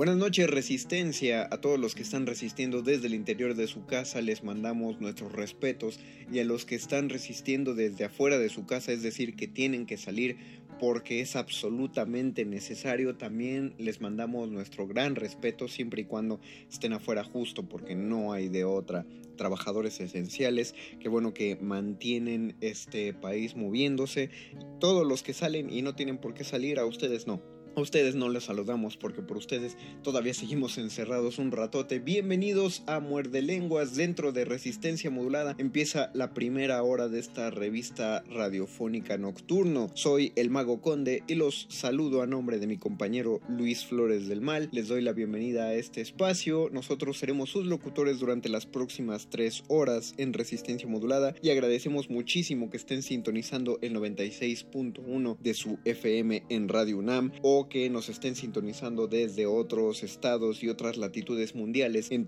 [0.00, 4.22] Buenas noches Resistencia, a todos los que están resistiendo desde el interior de su casa
[4.22, 6.00] les mandamos nuestros respetos
[6.32, 9.84] y a los que están resistiendo desde afuera de su casa, es decir, que tienen
[9.84, 10.38] que salir
[10.80, 16.40] porque es absolutamente necesario, también les mandamos nuestro gran respeto siempre y cuando
[16.72, 19.04] estén afuera justo porque no hay de otra.
[19.36, 24.30] Trabajadores esenciales, que bueno que mantienen este país moviéndose,
[24.80, 27.59] todos los que salen y no tienen por qué salir, a ustedes no.
[27.76, 32.00] A ustedes no les saludamos porque por ustedes todavía seguimos encerrados un ratote.
[32.00, 35.54] Bienvenidos a Muerde Lenguas dentro de Resistencia Modulada.
[35.56, 39.88] Empieza la primera hora de esta revista radiofónica nocturno.
[39.94, 44.40] Soy el Mago Conde y los saludo a nombre de mi compañero Luis Flores del
[44.40, 44.68] Mal.
[44.72, 46.70] Les doy la bienvenida a este espacio.
[46.72, 52.68] Nosotros seremos sus locutores durante las próximas tres horas en Resistencia Modulada y agradecemos muchísimo
[52.68, 58.34] que estén sintonizando el 96.1 de su FM en Radio UNAM o que nos estén
[58.34, 62.26] sintonizando desde otros estados y otras latitudes mundiales en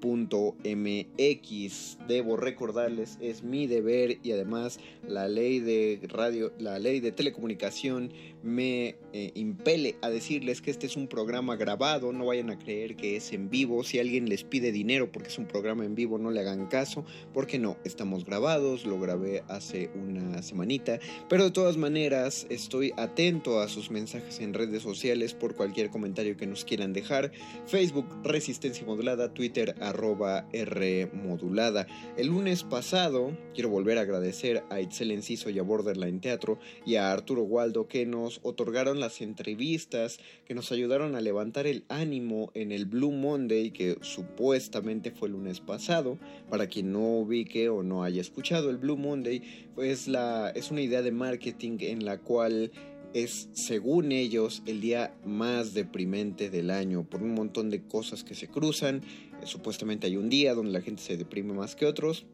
[0.00, 1.98] www.radio.unam.mx.
[2.08, 8.12] Debo recordarles, es mi deber y además la ley de radio, la ley de telecomunicación
[8.42, 12.96] me eh, impele a decirles que este es un programa grabado, no vayan a creer
[12.96, 13.84] que es en vivo.
[13.84, 17.04] Si alguien les pide dinero porque es un programa en vivo, no le hagan caso,
[17.32, 23.60] porque no, estamos grabados, lo grabé hace una semanita, pero de todas maneras estoy atento
[23.60, 27.32] a sus mensajes en redes sociales por cualquier comentario que nos quieran dejar.
[27.66, 31.86] Facebook Resistencia Modulada, Twitter arroba R Modulada.
[32.16, 36.96] El lunes pasado quiero volver a agradecer a Itzel Enciso y a Borderline Teatro y
[36.96, 42.50] a Arturo Waldo que nos otorgaron las entrevistas, que nos ayudaron a levantar el ánimo
[42.54, 46.18] en el Blue Monday que supuestamente fue el lunes pasado.
[46.48, 49.42] Para quien no ubique o no haya escuchado el Blue Monday,
[49.74, 52.72] pues la, es una idea de marketing en la cual
[53.14, 58.34] es, según ellos, el día más deprimente del año por un montón de cosas que
[58.34, 59.02] se cruzan.
[59.44, 62.26] Supuestamente hay un día donde la gente se deprime más que otros.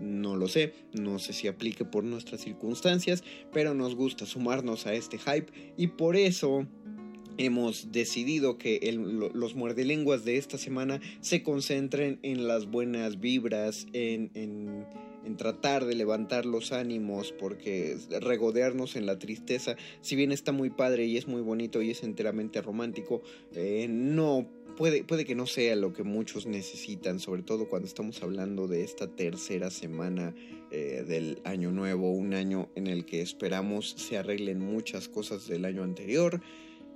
[0.00, 4.94] No lo sé, no sé si aplique por nuestras circunstancias, pero nos gusta sumarnos a
[4.94, 6.66] este hype y por eso
[7.38, 8.80] hemos decidido que
[9.32, 14.86] los muerdelenguas de esta semana se concentren en las buenas vibras, en,
[15.36, 21.04] tratar de levantar los ánimos, porque regodearnos en la tristeza, si bien está muy padre
[21.04, 23.22] y es muy bonito y es enteramente romántico,
[23.54, 28.22] eh, no puede, puede que no sea lo que muchos necesitan, sobre todo cuando estamos
[28.22, 30.34] hablando de esta tercera semana
[30.70, 35.64] eh, del año nuevo, un año en el que esperamos se arreglen muchas cosas del
[35.64, 36.40] año anterior.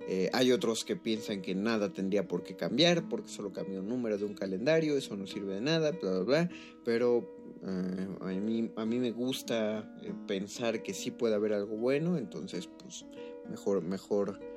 [0.09, 3.89] Eh, hay otros que piensan que nada tendría por qué cambiar porque solo cambió un
[3.89, 6.51] número de un calendario, eso no sirve de nada, bla, bla, bla.
[6.85, 7.29] Pero
[7.67, 9.93] eh, a, mí, a mí me gusta
[10.29, 13.07] pensar que sí puede haber algo bueno, entonces pues
[13.51, 14.52] mejor, mejor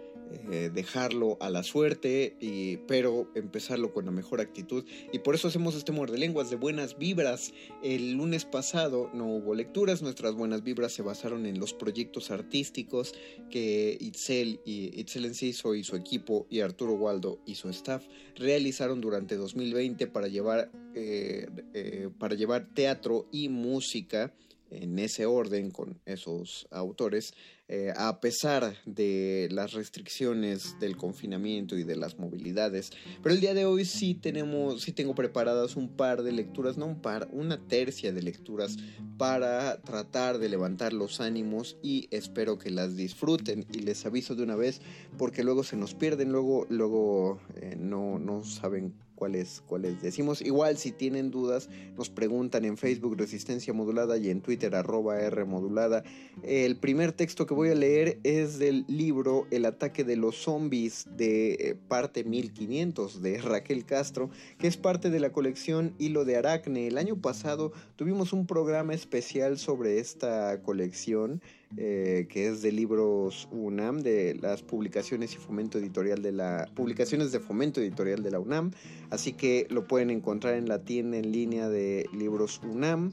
[0.52, 4.86] eh, dejarlo a la suerte, y, pero empezarlo con la mejor actitud.
[5.12, 7.54] Y por eso hacemos este muerde lenguas de buenas vibras.
[7.84, 13.14] El lunes pasado no hubo lecturas, nuestras buenas vibras se basaron en los proyectos artísticos
[13.50, 18.06] que Itzel y Itzel Enciso y su equipo y Arturo Waldo y su staff
[18.36, 24.34] realizaron durante 2020 para llevar, eh, eh, para llevar teatro y música
[24.70, 27.34] en ese orden con esos autores,
[27.68, 32.92] eh, a pesar de las restricciones del confinamiento y de las movilidades.
[33.24, 36.86] Pero el día de hoy sí tenemos, sí tengo preparadas un par de lecturas, no
[36.86, 38.78] un par, una tercia de lecturas
[39.18, 44.44] para tratar de levantar los ánimos y espero que las disfruten y les aviso de
[44.44, 44.82] una vez
[45.18, 50.42] porque luego se nos pierden, luego, luego eh, no, no saben cuáles, cuáles decimos.
[50.42, 55.46] Igual si tienen dudas, nos preguntan en Facebook Resistencia Modulada y en Twitter arroba R
[55.46, 56.04] Modulada.
[56.44, 61.08] El primer texto que voy a leer es del libro El ataque de los zombies
[61.16, 66.38] de eh, parte 1500 de Raquel Castro, que es parte de la colección Hilo de
[66.38, 66.88] Aracne.
[66.88, 71.42] El año pasado tuvimos un programa especial sobre esta colección.
[71.78, 77.34] Eh, que es de libros UNAM, de las publicaciones y fomento editorial de la publicaciones
[77.34, 78.72] de fomento editorial de la UNAM,
[79.10, 83.12] así que lo pueden encontrar en la tienda en línea de libros UNAM.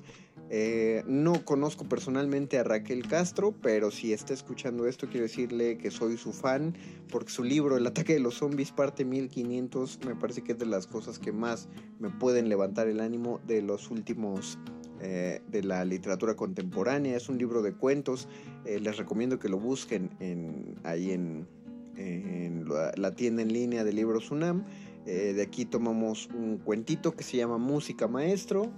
[0.48, 5.90] Eh, no conozco personalmente a Raquel Castro, pero si está escuchando esto quiero decirle que
[5.90, 6.76] soy su fan,
[7.10, 10.66] porque su libro El ataque de los zombies parte 1500 me parece que es de
[10.66, 11.68] las cosas que más
[11.98, 14.58] me pueden levantar el ánimo de los últimos
[15.04, 17.16] eh, de la literatura contemporánea.
[17.16, 18.28] Es un libro de cuentos.
[18.64, 21.48] Eh, les recomiendo que lo busquen en, ahí en,
[22.96, 24.64] la, tienda en línea de libros UNAM.
[25.04, 28.70] Eh, de aquí tomamos un cuentito que se llama Música Maestro,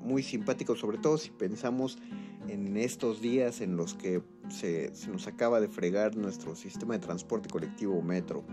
[0.00, 1.98] muy simpático sobre todo si pensamos
[2.46, 7.00] en estos días en los que se, se nos acaba de fregar nuestro sistema de
[7.00, 8.44] transporte colectivo metro.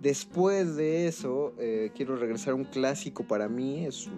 [0.00, 1.54] Después de eso,
[1.94, 4.08] quiero regresar a un clásico para mí, es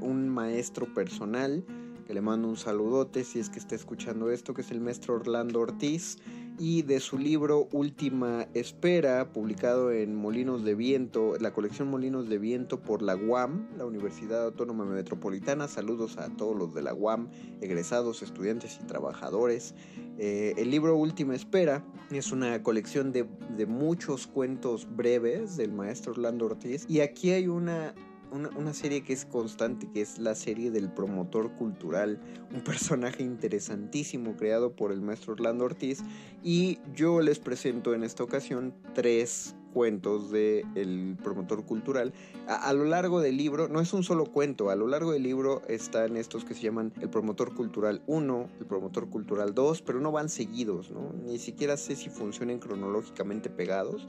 [0.00, 1.64] un maestro personal
[2.08, 5.16] que le mando un saludote si es que está escuchando esto, que es el maestro
[5.16, 6.16] Orlando Ortiz,
[6.58, 12.38] y de su libro Última Espera, publicado en Molinos de Viento, la colección Molinos de
[12.38, 15.68] Viento por la UAM, la Universidad Autónoma Metropolitana.
[15.68, 17.28] Saludos a todos los de la UAM,
[17.60, 19.74] egresados, estudiantes y trabajadores.
[20.16, 26.12] Eh, el libro Última Espera es una colección de, de muchos cuentos breves del maestro
[26.12, 27.94] Orlando Ortiz, y aquí hay una
[28.30, 32.20] una, serie que es constante, que es la serie del promotor cultural,
[32.52, 36.00] un personaje interesantísimo creado por el maestro Orlando Ortiz.
[36.42, 42.12] Y yo les presento en esta ocasión tres cuentos del el promotor cultural.
[42.46, 45.62] A, lo largo del libro, no es un solo cuento, a lo largo del libro
[45.68, 50.10] están estos que se llaman el promotor cultural 1, el promotor cultural 2, pero no
[50.10, 51.12] van seguidos, ¿no?
[51.24, 54.06] Ni siquiera sé si funcionan cronológicamente pegados.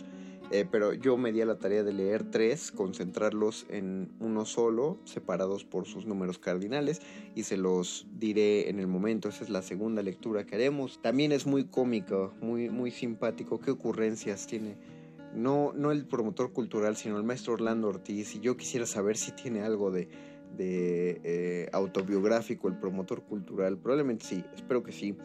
[0.52, 4.98] Eh, pero yo me di a la tarea de leer tres, concentrarlos en uno solo,
[5.04, 7.02] separados por sus números cardinales,
[7.36, 9.30] y se los diré en el momento.
[9.30, 11.00] Esa es la segunda lectura que haremos.
[11.04, 13.60] También es muy cómico, muy, muy simpático.
[13.60, 14.76] ¿Qué ocurrencias tiene?
[15.36, 18.34] No, no el promotor cultural, sino el maestro Orlando Ortiz.
[18.36, 20.10] Y yo quisiera saber si tiene algo de,
[20.58, 23.78] eh, autobiográfico el promotor cultural.
[23.78, 25.16] Probablemente sí, espero que sí.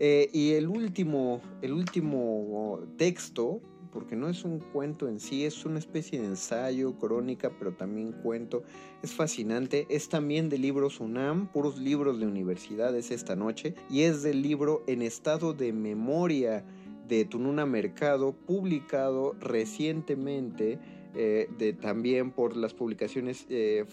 [0.00, 3.60] Eh, y el último, el último texto
[3.92, 8.12] porque no es un cuento en sí, es una especie de ensayo, crónica, pero también
[8.12, 8.62] cuento.
[9.02, 14.22] Es fascinante, es también de libros UNAM, puros libros de universidades esta noche, y es
[14.22, 16.64] del libro En estado de memoria
[17.06, 20.78] de Tununa Mercado, publicado recientemente
[21.14, 23.84] eh, también por las publicaciones eh,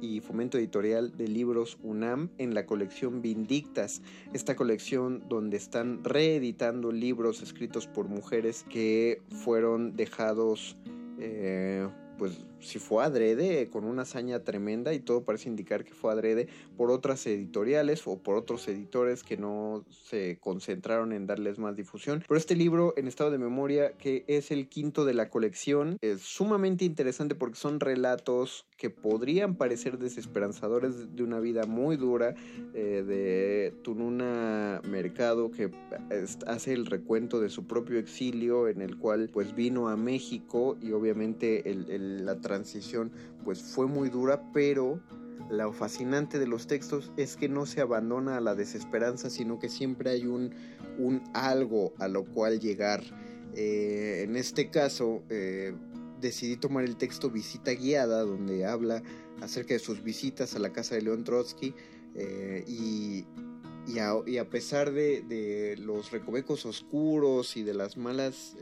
[0.00, 4.02] y fomento editorial de libros UNAM en la colección Vindictas,
[4.32, 10.76] esta colección donde están reeditando libros escritos por mujeres que fueron dejados
[11.18, 16.12] eh, pues si fue adrede, con una hazaña tremenda y todo parece indicar que fue
[16.12, 21.76] adrede por otras editoriales o por otros editores que no se concentraron en darles más
[21.76, 22.24] difusión.
[22.26, 26.22] Pero este libro en estado de memoria, que es el quinto de la colección, es
[26.22, 32.34] sumamente interesante porque son relatos que podrían parecer desesperanzadores de una vida muy dura
[32.74, 35.70] eh, de Tununa Mercado que
[36.46, 40.92] hace el recuento de su propio exilio en el cual pues vino a México y
[40.92, 43.12] obviamente el, la transición
[43.44, 45.00] pues fue muy dura, pero
[45.50, 49.68] lo fascinante de los textos es que no se abandona a la desesperanza, sino que
[49.68, 50.52] siempre hay un,
[50.98, 53.02] un algo a lo cual llegar.
[53.54, 55.74] Eh, en este caso, eh,
[56.20, 59.02] decidí tomar el texto Visita Guiada, donde habla
[59.40, 61.74] acerca de sus visitas a la casa de León Trotsky
[62.14, 63.24] eh, y,
[63.86, 63.98] y,
[64.38, 68.56] a, pesar de, de, los recovecos oscuros y de las malas,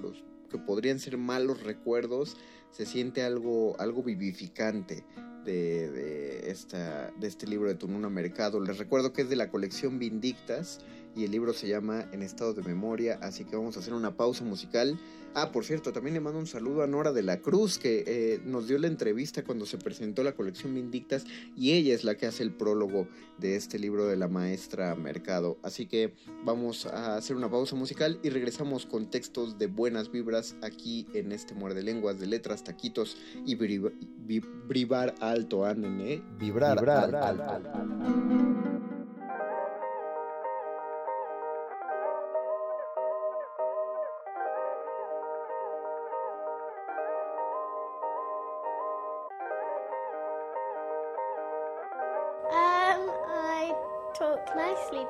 [0.00, 2.36] los que podrían ser malos recuerdos,
[2.72, 5.04] se siente algo, algo vivificante
[5.44, 8.60] de, de, esta, de este libro de Tununa Mercado.
[8.60, 10.80] Les recuerdo que es de la colección Vindictas
[11.14, 14.16] y el libro se llama En estado de memoria, así que vamos a hacer una
[14.16, 14.98] pausa musical.
[15.34, 18.40] Ah, por cierto, también le mando un saludo a Nora de la Cruz, que eh,
[18.44, 21.24] nos dio la entrevista cuando se presentó la colección Vindictas
[21.56, 25.56] y ella es la que hace el prólogo de este libro de la maestra Mercado.
[25.62, 26.12] Así que
[26.44, 31.32] vamos a hacer una pausa musical y regresamos con textos de buenas vibras aquí en
[31.32, 33.16] este Muerde Lenguas de letras, taquitos
[33.46, 36.22] y vibrar alto, ¿eh?
[36.38, 37.42] Vibrar, vibrar alto.
[37.42, 38.71] alto.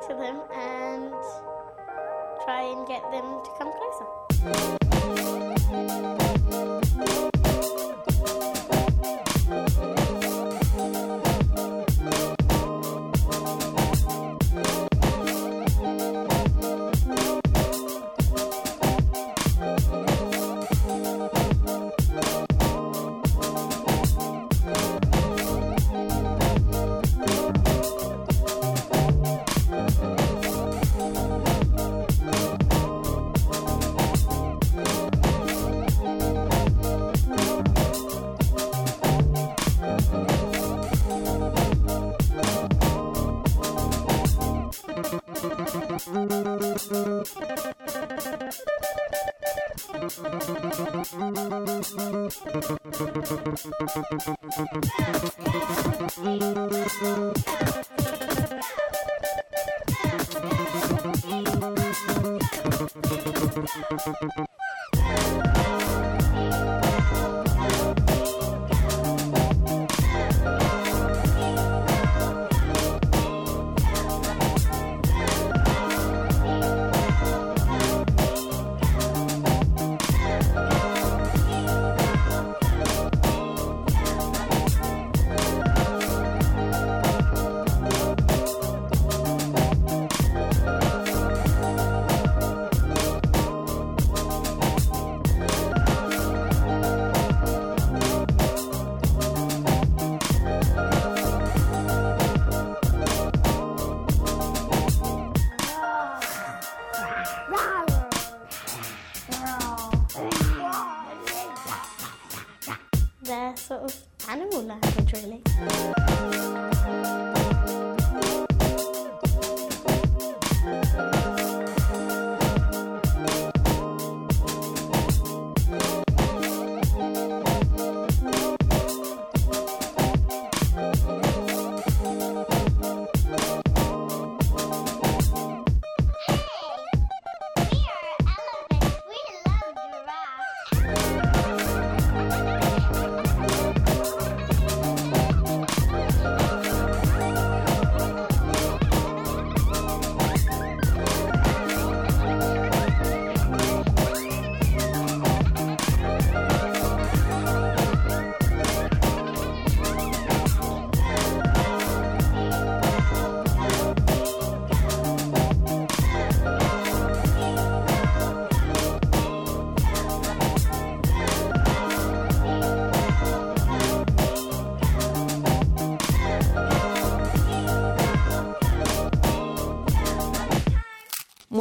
[0.09, 1.13] To them and
[2.45, 5.42] try and get them to come closer.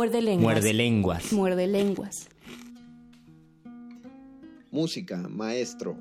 [0.02, 0.42] Muerde lenguas.
[0.42, 1.32] Muerde lenguas.
[1.32, 2.28] Muerde lenguas.
[4.72, 5.96] Música, maestro,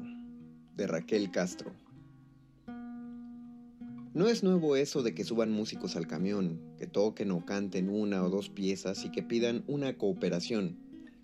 [0.75, 1.71] de Raquel Castro.
[4.15, 8.25] No es nuevo eso de que suban músicos al camión, que toquen o canten una
[8.25, 10.79] o dos piezas y que pidan una cooperación.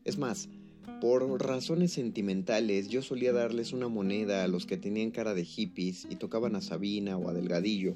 [0.05, 0.51] Es más,
[1.01, 6.07] por razones sentimentales yo solía darles una moneda a los que tenían cara de hippies
[6.11, 7.95] y tocaban a Sabina o a Delgadillo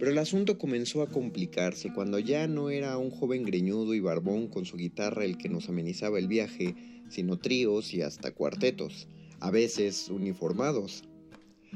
[0.00, 4.48] pero el asunto comenzó a complicarse cuando ya no era un joven greñudo y barbón
[4.48, 6.74] con su guitarra el que nos amenizaba el viaje,
[7.10, 9.08] sino tríos y hasta cuartetos,
[9.40, 11.04] a veces uniformados.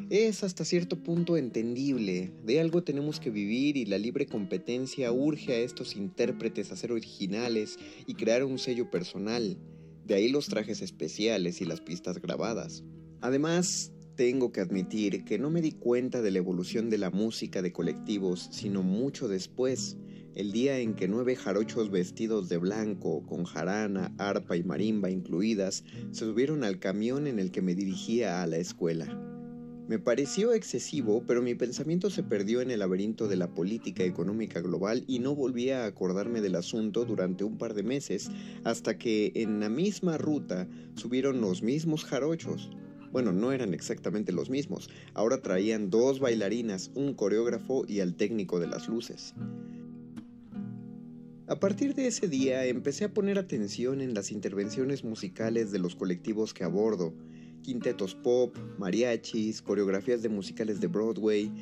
[0.08, 5.52] Es hasta cierto punto entendible, de algo tenemos que vivir y la libre competencia urge
[5.52, 9.58] a estos intérpretes a ser originales y crear un sello personal,
[10.06, 12.84] de ahí los trajes especiales y las pistas grabadas.
[13.20, 17.62] Además, tengo que admitir que no me di cuenta de la evolución de la música
[17.62, 19.96] de colectivos, sino mucho después,
[20.34, 25.84] el día en que nueve jarochos vestidos de blanco, con jarana, arpa y marimba incluidas,
[26.10, 29.06] se subieron al camión en el que me dirigía a la escuela.
[29.86, 34.60] Me pareció excesivo, pero mi pensamiento se perdió en el laberinto de la política económica
[34.62, 38.30] global y no volví a acordarme del asunto durante un par de meses,
[38.64, 42.70] hasta que en la misma ruta subieron los mismos jarochos.
[43.14, 48.58] Bueno, no eran exactamente los mismos, ahora traían dos bailarinas, un coreógrafo y al técnico
[48.58, 49.34] de las luces.
[51.46, 55.94] A partir de ese día empecé a poner atención en las intervenciones musicales de los
[55.94, 57.14] colectivos que abordo,
[57.62, 61.52] quintetos pop, mariachis, coreografías de musicales de Broadway,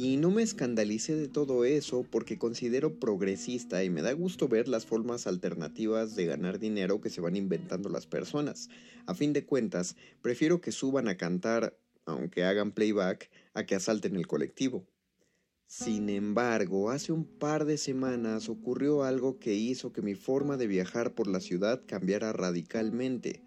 [0.00, 4.68] y no me escandalicé de todo eso porque considero progresista y me da gusto ver
[4.68, 8.68] las formas alternativas de ganar dinero que se van inventando las personas.
[9.06, 14.14] A fin de cuentas, prefiero que suban a cantar, aunque hagan playback, a que asalten
[14.14, 14.86] el colectivo.
[15.66, 20.68] Sin embargo, hace un par de semanas ocurrió algo que hizo que mi forma de
[20.68, 23.42] viajar por la ciudad cambiara radicalmente.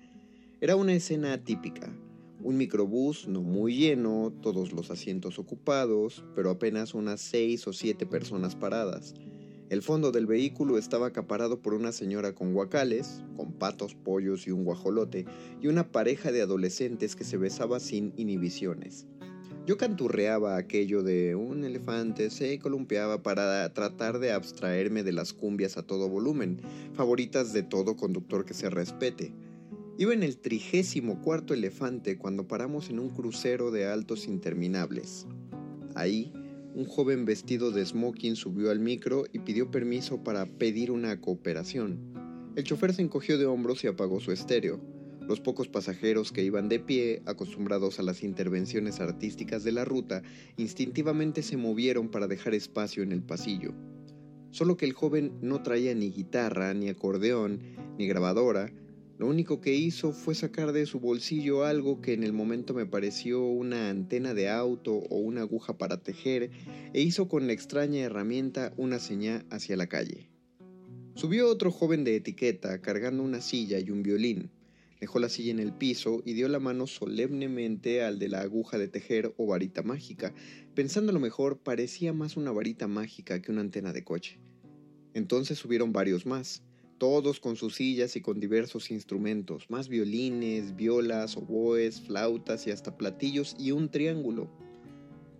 [0.59, 1.93] Era una escena típica.
[2.43, 8.07] Un microbús no muy lleno, todos los asientos ocupados, pero apenas unas seis o siete
[8.07, 9.13] personas paradas.
[9.69, 14.51] El fondo del vehículo estaba acaparado por una señora con guacales, con patos, pollos y
[14.51, 15.25] un guajolote,
[15.61, 19.05] y una pareja de adolescentes que se besaba sin inhibiciones.
[19.67, 25.77] Yo canturreaba aquello de un elefante se columpiaba para tratar de abstraerme de las cumbias
[25.77, 26.59] a todo volumen,
[26.95, 29.31] favoritas de todo conductor que se respete.
[30.01, 35.27] Iba en el trigésimo cuarto elefante cuando paramos en un crucero de altos interminables.
[35.93, 36.33] Ahí,
[36.73, 41.99] un joven vestido de smoking subió al micro y pidió permiso para pedir una cooperación.
[42.55, 44.81] El chofer se encogió de hombros y apagó su estéreo.
[45.27, 50.23] Los pocos pasajeros que iban de pie, acostumbrados a las intervenciones artísticas de la ruta,
[50.57, 53.75] instintivamente se movieron para dejar espacio en el pasillo.
[54.49, 57.59] Solo que el joven no traía ni guitarra, ni acordeón,
[57.99, 58.73] ni grabadora,
[59.21, 62.87] lo único que hizo fue sacar de su bolsillo algo que en el momento me
[62.87, 66.49] pareció una antena de auto o una aguja para tejer
[66.91, 70.27] e hizo con la extraña herramienta una señal hacia la calle.
[71.13, 74.49] Subió otro joven de etiqueta cargando una silla y un violín.
[74.99, 78.79] Dejó la silla en el piso y dio la mano solemnemente al de la aguja
[78.79, 80.33] de tejer o varita mágica.
[80.73, 84.39] Pensando lo mejor, parecía más una varita mágica que una antena de coche.
[85.13, 86.63] Entonces subieron varios más
[87.01, 92.95] todos con sus sillas y con diversos instrumentos, más violines, violas, oboes, flautas y hasta
[92.95, 94.51] platillos y un triángulo.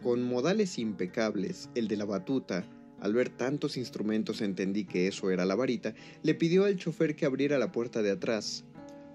[0.02, 2.68] Con modales impecables, el de la batuta,
[3.00, 5.94] al ver tantos instrumentos entendí que eso era la varita,
[6.24, 8.66] le pidió al chofer que abriera la puerta de atrás.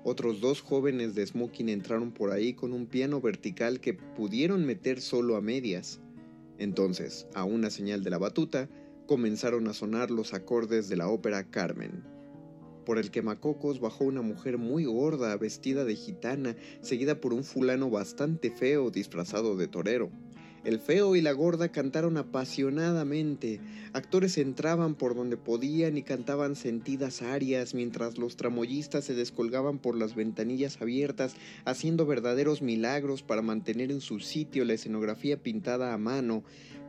[0.05, 5.01] Otros dos jóvenes de smoking entraron por ahí con un piano vertical que pudieron meter
[5.01, 6.01] solo a medias.
[6.59, 8.69] Entonces, a una señal de la batuta,
[9.09, 12.15] comenzaron a sonar los acordes de la ópera Carmen.
[12.87, 17.91] Por el quemacocos bajó una mujer muy gorda, vestida de gitana, seguida por un fulano
[17.91, 20.09] bastante feo, disfrazado de torero.
[20.63, 23.61] El feo y la gorda cantaron apasionadamente.
[23.93, 29.97] Actores entraban por donde podían y cantaban sentidas arias, mientras los tramoyistas se descolgaban por
[29.97, 35.99] las ventanillas abiertas, haciendo verdaderos milagros para mantener en su sitio la escenografía pintada a
[35.99, 36.45] mano.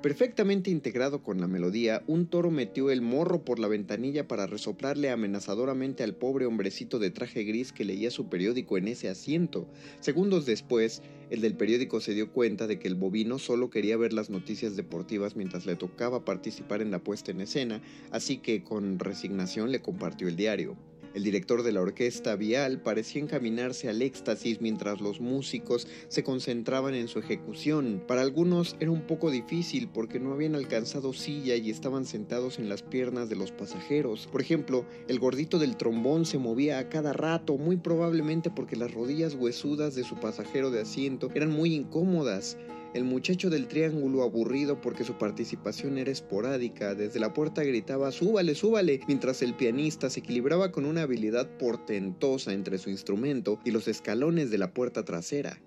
[0.07, 5.09] Perfectamente integrado con la melodía, un toro metió el morro por la ventanilla para resoplarle
[5.09, 9.67] amenazadoramente al pobre hombrecito de traje gris que leía su periódico en ese asiento.
[9.99, 14.13] Segundos después, el del periódico se dio cuenta de que el bovino solo quería ver
[14.13, 18.99] las noticias deportivas mientras le tocaba participar en la puesta en escena, así que con
[18.99, 20.77] resignación le compartió el diario.
[21.17, 26.93] El director de la orquesta Vial parecía encaminarse al éxtasis mientras los músicos se concentraban
[26.93, 28.03] en su ejecución.
[28.07, 32.69] Para algunos era un poco difícil porque no habían alcanzado silla y estaban sentados en
[32.69, 34.29] las piernas de los pasajeros.
[34.31, 38.93] Por ejemplo, el gordito del trombón se movía a cada rato, muy probablemente porque las
[38.93, 42.57] rodillas huesudas de su pasajero de asiento eran muy incómodas.
[42.97, 48.55] El muchacho del triángulo, aburrido porque su participación era esporádica, desde la puerta gritaba súbale,
[48.55, 53.87] súbale, mientras el pianista se equilibraba con una habilidad portentosa entre su instrumento y los
[53.87, 55.61] escalones de la puerta trasera.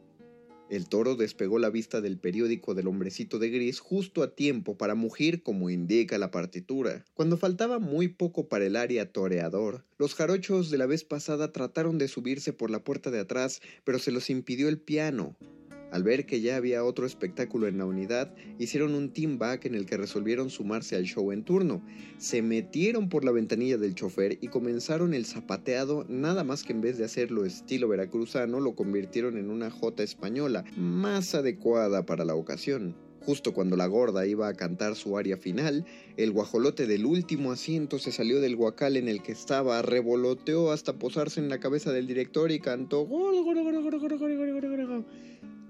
[0.71, 4.97] El toro despegó la vista del periódico del hombrecito de gris justo a tiempo para
[4.97, 7.05] mugir como indica la partitura.
[7.15, 11.97] Cuando faltaba muy poco para el área toreador, los jarochos de la vez pasada trataron
[11.97, 15.37] de subirse por la puerta de atrás, pero se los impidió el piano.
[15.91, 19.75] Al ver que ya había otro espectáculo en la unidad, hicieron un team back en
[19.75, 21.83] el que resolvieron sumarse al show en turno.
[22.19, 26.81] Se metieron por la ventanilla del chofer y comenzaron el zapateado, nada más que en
[26.81, 32.35] vez de hacerlo estilo veracruzano, lo convirtieron en una jota española, más adecuada para la
[32.35, 32.95] ocasión.
[33.23, 35.85] Justo cuando la gorda iba a cantar su aria final,
[36.17, 40.99] el guajolote del último asiento se salió del guacal en el que estaba, revoloteó hasta
[40.99, 43.07] posarse en la cabeza del director y cantó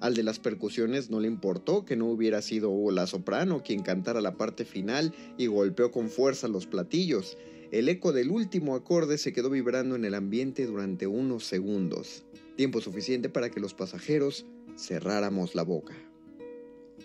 [0.00, 4.22] Al de las percusiones no le importó que no hubiera sido la soprano quien cantara
[4.22, 7.36] la parte final y golpeó con fuerza los platillos.
[7.70, 12.24] El eco del último acorde se quedó vibrando en el ambiente durante unos segundos,
[12.56, 14.46] tiempo suficiente para que los pasajeros
[14.78, 15.94] cerráramos la boca.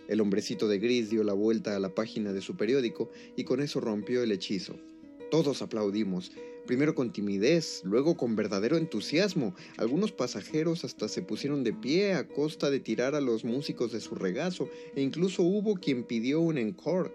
[0.08, 3.60] El hombrecito de gris dio la vuelta a la página de su periódico y con
[3.60, 4.78] eso rompió el hechizo.
[5.32, 6.32] Todos aplaudimos,
[6.66, 9.56] primero con timidez, luego con verdadero entusiasmo.
[9.78, 14.02] Algunos pasajeros hasta se pusieron de pie a costa de tirar a los músicos de
[14.02, 17.12] su regazo, e incluso hubo quien pidió un encore.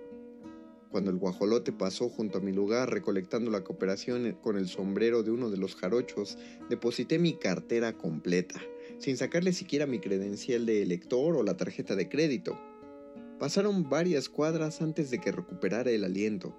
[0.91, 5.31] Cuando el guajolote pasó junto a mi lugar recolectando la cooperación con el sombrero de
[5.31, 6.37] uno de los jarochos,
[6.69, 8.61] deposité mi cartera completa,
[8.99, 12.59] sin sacarle siquiera mi credencial de elector o la tarjeta de crédito.
[13.39, 16.57] Pasaron varias cuadras antes de que recuperara el aliento.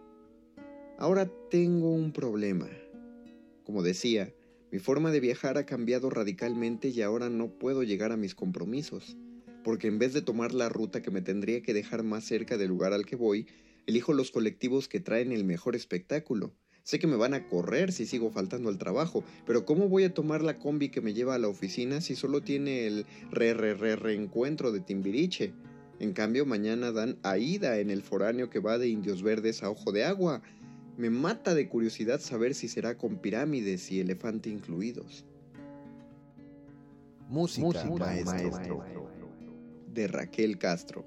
[1.01, 2.69] Ahora tengo un problema.
[3.63, 4.35] Como decía,
[4.71, 9.17] mi forma de viajar ha cambiado radicalmente y ahora no puedo llegar a mis compromisos,
[9.63, 12.67] porque en vez de tomar la ruta que me tendría que dejar más cerca del
[12.67, 13.47] lugar al que voy,
[13.87, 16.53] elijo los colectivos que traen el mejor espectáculo.
[16.83, 20.13] Sé que me van a correr si sigo faltando al trabajo, pero ¿cómo voy a
[20.13, 23.73] tomar la combi que me lleva a la oficina si solo tiene el re re
[23.73, 25.51] re reencuentro de Timbiriche?
[25.97, 29.91] En cambio, mañana dan Aida en el foráneo que va de Indios Verdes a Ojo
[29.91, 30.41] de Agua.
[31.01, 35.25] Me mata de curiosidad saber si será con pirámides y elefante incluidos.
[37.27, 38.31] Música, maestro.
[38.31, 38.85] maestro.
[39.91, 41.03] De Raquel Castro.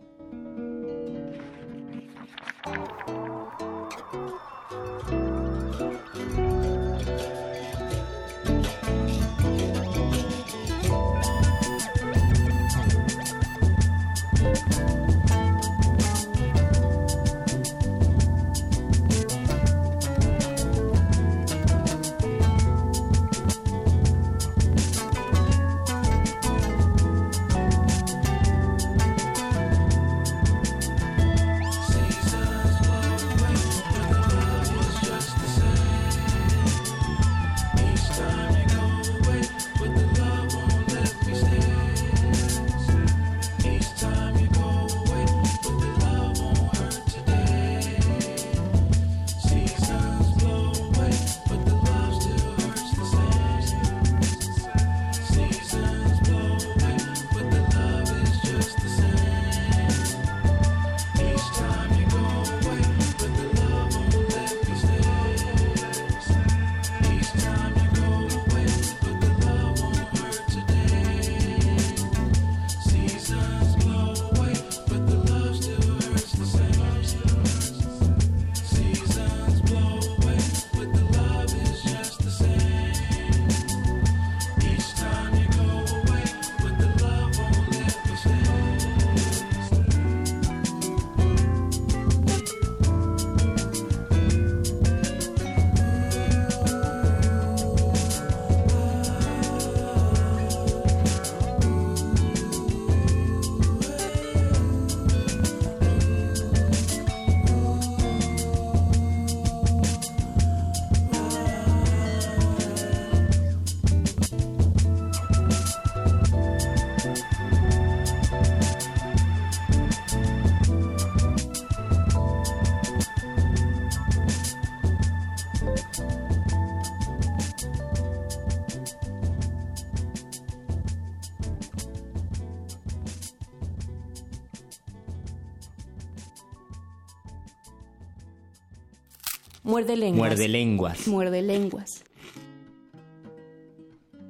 [139.74, 140.28] Muerde lenguas.
[140.28, 141.08] Muerde lenguas.
[141.08, 142.04] Muerde lenguas.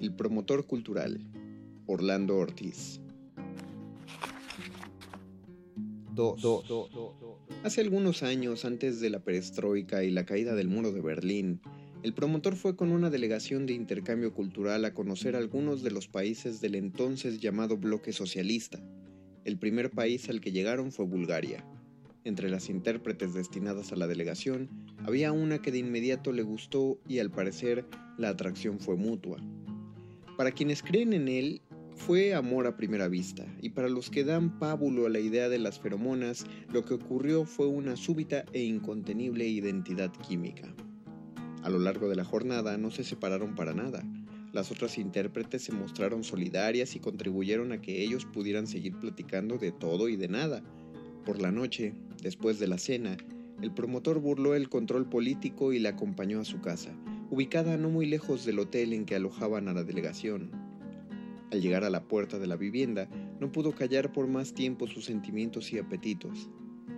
[0.00, 1.20] El promotor cultural,
[1.84, 2.98] Orlando Ortiz.
[6.14, 6.64] 2.
[7.62, 11.60] Hace algunos años, antes de la perestroika y la caída del muro de Berlín,
[12.02, 16.62] el promotor fue con una delegación de intercambio cultural a conocer algunos de los países
[16.62, 18.82] del entonces llamado bloque socialista.
[19.44, 21.62] El primer país al que llegaron fue Bulgaria.
[22.24, 24.70] Entre las intérpretes destinadas a la delegación,
[25.04, 27.84] había una que de inmediato le gustó y al parecer
[28.16, 29.36] la atracción fue mutua.
[30.38, 31.60] Para quienes creen en él,
[31.94, 35.58] fue amor a primera vista, y para los que dan pábulo a la idea de
[35.58, 40.74] las feromonas, lo que ocurrió fue una súbita e incontenible identidad química.
[41.62, 44.02] A lo largo de la jornada no se separaron para nada.
[44.52, 49.72] Las otras intérpretes se mostraron solidarias y contribuyeron a que ellos pudieran seguir platicando de
[49.72, 50.62] todo y de nada.
[51.24, 53.16] Por la noche, después de la cena,
[53.62, 56.94] el promotor burló el control político y la acompañó a su casa,
[57.30, 60.50] ubicada no muy lejos del hotel en que alojaban a la delegación.
[61.50, 63.08] Al llegar a la puerta de la vivienda,
[63.40, 66.50] no pudo callar por más tiempo sus sentimientos y apetitos.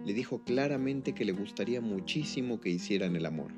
[0.05, 3.53] Le dijo claramente que le gustaría muchísimo que hicieran el amor.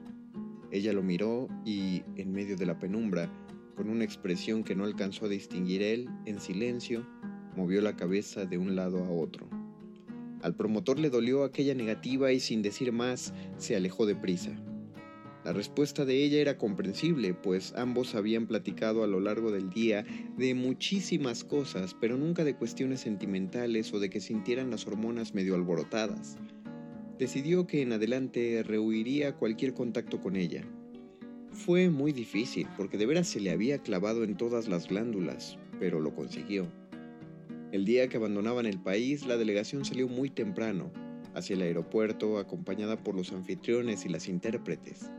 [0.70, 3.32] Ella lo miró y, en medio de la penumbra,
[3.74, 7.06] con una expresión que no alcanzó a distinguir él, en silencio,
[7.56, 9.57] movió la cabeza de un lado a otro.
[10.42, 14.56] Al promotor le dolió aquella negativa y sin decir más, se alejó deprisa.
[15.44, 20.04] La respuesta de ella era comprensible, pues ambos habían platicado a lo largo del día
[20.36, 25.54] de muchísimas cosas, pero nunca de cuestiones sentimentales o de que sintieran las hormonas medio
[25.54, 26.36] alborotadas.
[27.18, 30.64] Decidió que en adelante rehuiría cualquier contacto con ella.
[31.52, 35.98] Fue muy difícil, porque de veras se le había clavado en todas las glándulas, pero
[35.98, 36.68] lo consiguió.
[37.70, 40.90] El día que abandonaban el país, la delegación salió muy temprano,
[41.34, 45.10] hacia el aeropuerto, acompañada por los anfitriones y las intérpretes.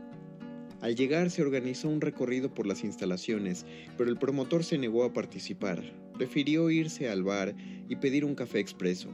[0.80, 5.12] Al llegar se organizó un recorrido por las instalaciones, pero el promotor se negó a
[5.12, 5.80] participar.
[6.14, 7.54] Prefirió irse al bar
[7.88, 9.10] y pedir un café expreso.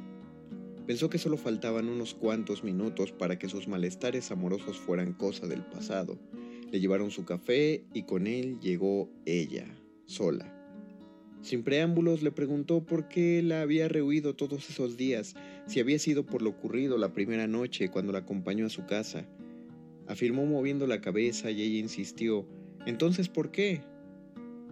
[0.87, 5.63] Pensó que solo faltaban unos cuantos minutos para que sus malestares amorosos fueran cosa del
[5.63, 6.19] pasado.
[6.71, 9.67] Le llevaron su café y con él llegó ella,
[10.07, 10.56] sola.
[11.47, 15.37] Sin preámbulos le preguntó por qué la había rehuido todos esos días,
[15.69, 19.29] si había sido por lo ocurrido la primera noche cuando la acompañó a su casa
[20.09, 22.47] afirmó moviendo la cabeza y ella insistió,
[22.87, 23.83] ¿entonces por qué?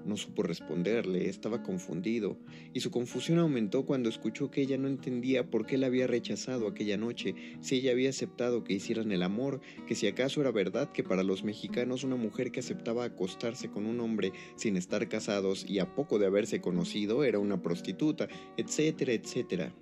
[0.05, 2.37] No supo responderle, estaba confundido,
[2.75, 6.69] y su confusión aumentó cuando escuchó que ella no entendía por qué la había rechazado
[6.69, 10.93] aquella noche, si ella había aceptado que hicieran el amor, que si acaso era verdad
[10.93, 15.65] que para los mexicanos una mujer que aceptaba acostarse con un hombre sin estar casados
[15.67, 19.75] y a poco de haberse conocido era una prostituta, etcétera, etcétera.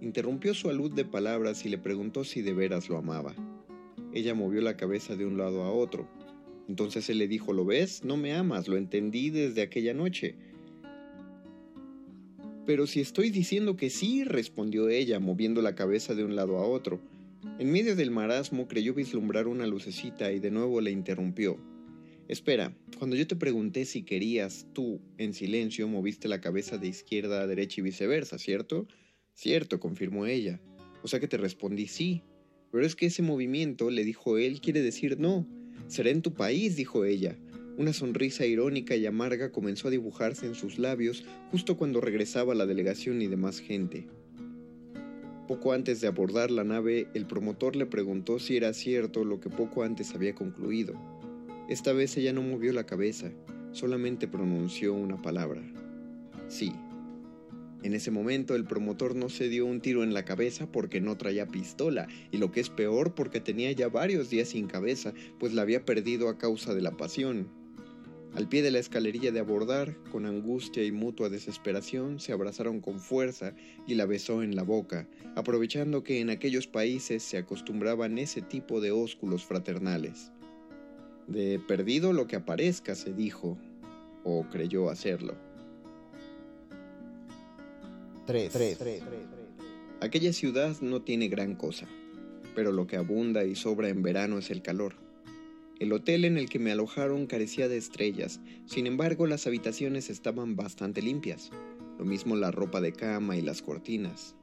[0.00, 3.34] Interrumpió su alud de palabras y le preguntó si de veras lo amaba.
[4.12, 6.08] Ella movió la cabeza de un lado a otro.
[6.68, 8.04] Entonces él le dijo, ¿lo ves?
[8.04, 10.34] No me amas, lo entendí desde aquella noche.
[12.66, 16.66] Pero si estoy diciendo que sí, respondió ella, moviendo la cabeza de un lado a
[16.66, 17.00] otro.
[17.60, 21.58] En medio del marasmo creyó vislumbrar una lucecita y de nuevo le interrumpió.
[22.28, 27.40] Espera, cuando yo te pregunté si querías, tú, en silencio, moviste la cabeza de izquierda
[27.40, 28.88] a derecha y viceversa, ¿cierto?
[29.32, 30.60] Cierto, confirmó ella.
[31.04, 32.22] O sea que te respondí sí.
[32.72, 35.46] Pero es que ese movimiento, le dijo él, quiere decir no.
[35.88, 37.36] Será en tu país, dijo ella.
[37.76, 42.66] Una sonrisa irónica y amarga comenzó a dibujarse en sus labios justo cuando regresaba la
[42.66, 44.06] delegación y demás gente.
[45.46, 49.50] Poco antes de abordar la nave, el promotor le preguntó si era cierto lo que
[49.50, 50.94] poco antes había concluido.
[51.68, 53.30] Esta vez ella no movió la cabeza,
[53.72, 55.62] solamente pronunció una palabra.
[56.48, 56.72] Sí.
[57.82, 61.16] En ese momento el promotor no se dio un tiro en la cabeza porque no
[61.16, 65.52] traía pistola, y lo que es peor porque tenía ya varios días sin cabeza, pues
[65.52, 67.48] la había perdido a causa de la pasión.
[68.36, 72.98] Al pie de la escalerilla de abordar, con angustia y mutua desesperación, se abrazaron con
[72.98, 73.54] fuerza
[73.86, 78.82] y la besó en la boca, aprovechando que en aquellos países se acostumbraban ese tipo
[78.82, 80.32] de ósculos fraternales.
[81.28, 83.56] De perdido lo que aparezca, se dijo,
[84.22, 85.45] o creyó hacerlo.
[88.26, 88.78] 3.
[90.00, 91.86] Aquella ciudad no tiene gran cosa,
[92.54, 94.96] pero lo que abunda y sobra en verano es el calor.
[95.78, 100.56] El hotel en el que me alojaron carecía de estrellas, sin embargo las habitaciones estaban
[100.56, 101.50] bastante limpias,
[101.98, 104.34] lo mismo la ropa de cama y las cortinas.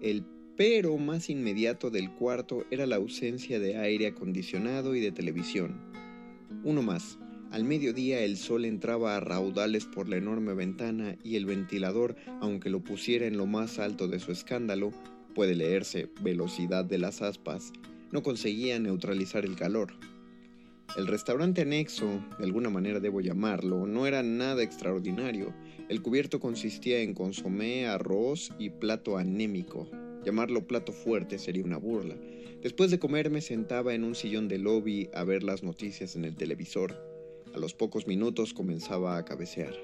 [0.00, 0.24] El
[0.56, 5.80] pero más inmediato del cuarto era la ausencia de aire acondicionado y de televisión.
[6.62, 7.18] Uno más,
[7.52, 12.70] al mediodía el sol entraba a raudales por la enorme ventana y el ventilador, aunque
[12.70, 14.90] lo pusiera en lo más alto de su escándalo,
[15.34, 17.74] puede leerse velocidad de las aspas,
[18.10, 19.92] no conseguía neutralizar el calor.
[20.96, 25.54] El restaurante anexo, de alguna manera debo llamarlo, no era nada extraordinario.
[25.90, 29.90] El cubierto consistía en consomé, arroz y plato anémico.
[30.24, 32.16] Llamarlo plato fuerte sería una burla.
[32.62, 36.24] Después de comer me sentaba en un sillón de lobby a ver las noticias en
[36.24, 37.11] el televisor.
[37.54, 39.74] A los pocos minutos comenzaba a cabecear.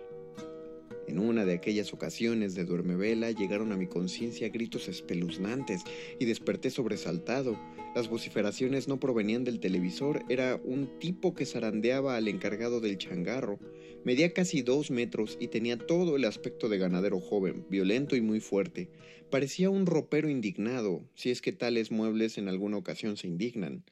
[1.06, 5.82] En una de aquellas ocasiones de duermevela llegaron a mi conciencia gritos espeluznantes
[6.18, 7.58] y desperté sobresaltado.
[7.94, 13.58] Las vociferaciones no provenían del televisor, era un tipo que zarandeaba al encargado del changarro.
[14.04, 18.40] Medía casi dos metros y tenía todo el aspecto de ganadero joven, violento y muy
[18.40, 18.90] fuerte.
[19.30, 23.82] Parecía un ropero indignado, si es que tales muebles en alguna ocasión se indignan.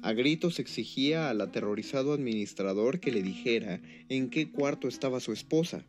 [0.00, 5.84] A gritos exigía al aterrorizado administrador que le dijera en qué cuarto estaba su esposa.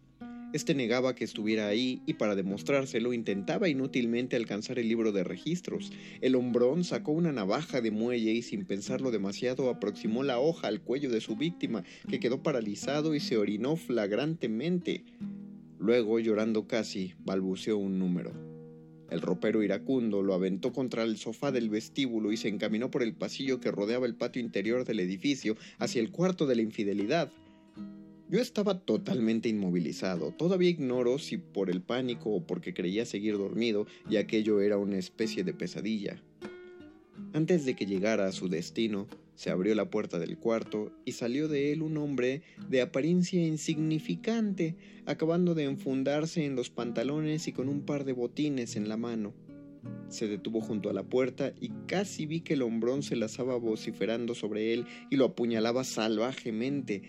[0.54, 5.92] Este negaba que estuviera ahí y para demostrárselo intentaba inútilmente alcanzar el libro de registros.
[6.22, 10.82] El hombrón sacó una navaja de muelle y sin pensarlo demasiado aproximó la hoja al
[10.82, 15.06] cuello de su víctima, que quedó paralizado y se orinó flagrantemente.
[15.80, 18.53] Luego, llorando casi, balbuceó un número.
[19.10, 23.13] El ropero iracundo lo aventó contra el sofá del vestíbulo y se encaminó por el
[23.13, 27.32] pasillo que rodeaba el patio interior del edificio hacia el cuarto de la infidelidad.
[28.30, 30.32] Yo estaba totalmente inmovilizado.
[30.32, 34.98] Todavía ignoro si por el pánico o porque creía seguir dormido y aquello era una
[34.98, 36.20] especie de pesadilla.
[37.34, 41.48] Antes de que llegara a su destino, se abrió la puerta del cuarto y salió
[41.48, 47.67] de él un hombre de apariencia insignificante, acabando de enfundarse en los pantalones y con
[47.67, 49.34] un par de botines en la mano.
[50.08, 54.36] Se detuvo junto a la puerta y casi vi que el hombrón se lazaba vociferando
[54.36, 57.02] sobre él y lo apuñalaba salvajemente.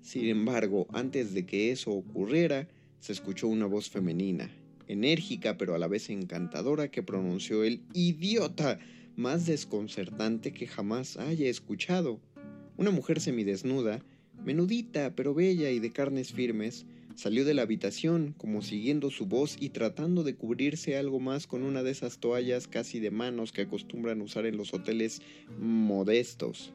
[0.00, 2.68] Sin embargo, antes de que eso ocurriera,
[3.00, 4.50] se escuchó una voz femenina,
[4.86, 8.78] enérgica pero a la vez encantadora, que pronunció el idiota
[9.16, 12.20] más desconcertante que jamás haya escuchado.
[12.76, 14.04] Una mujer semidesnuda,
[14.44, 19.56] menudita pero bella y de carnes firmes, salió de la habitación como siguiendo su voz
[19.60, 23.62] y tratando de cubrirse algo más con una de esas toallas casi de manos que
[23.62, 25.22] acostumbran usar en los hoteles
[25.58, 26.74] modestos.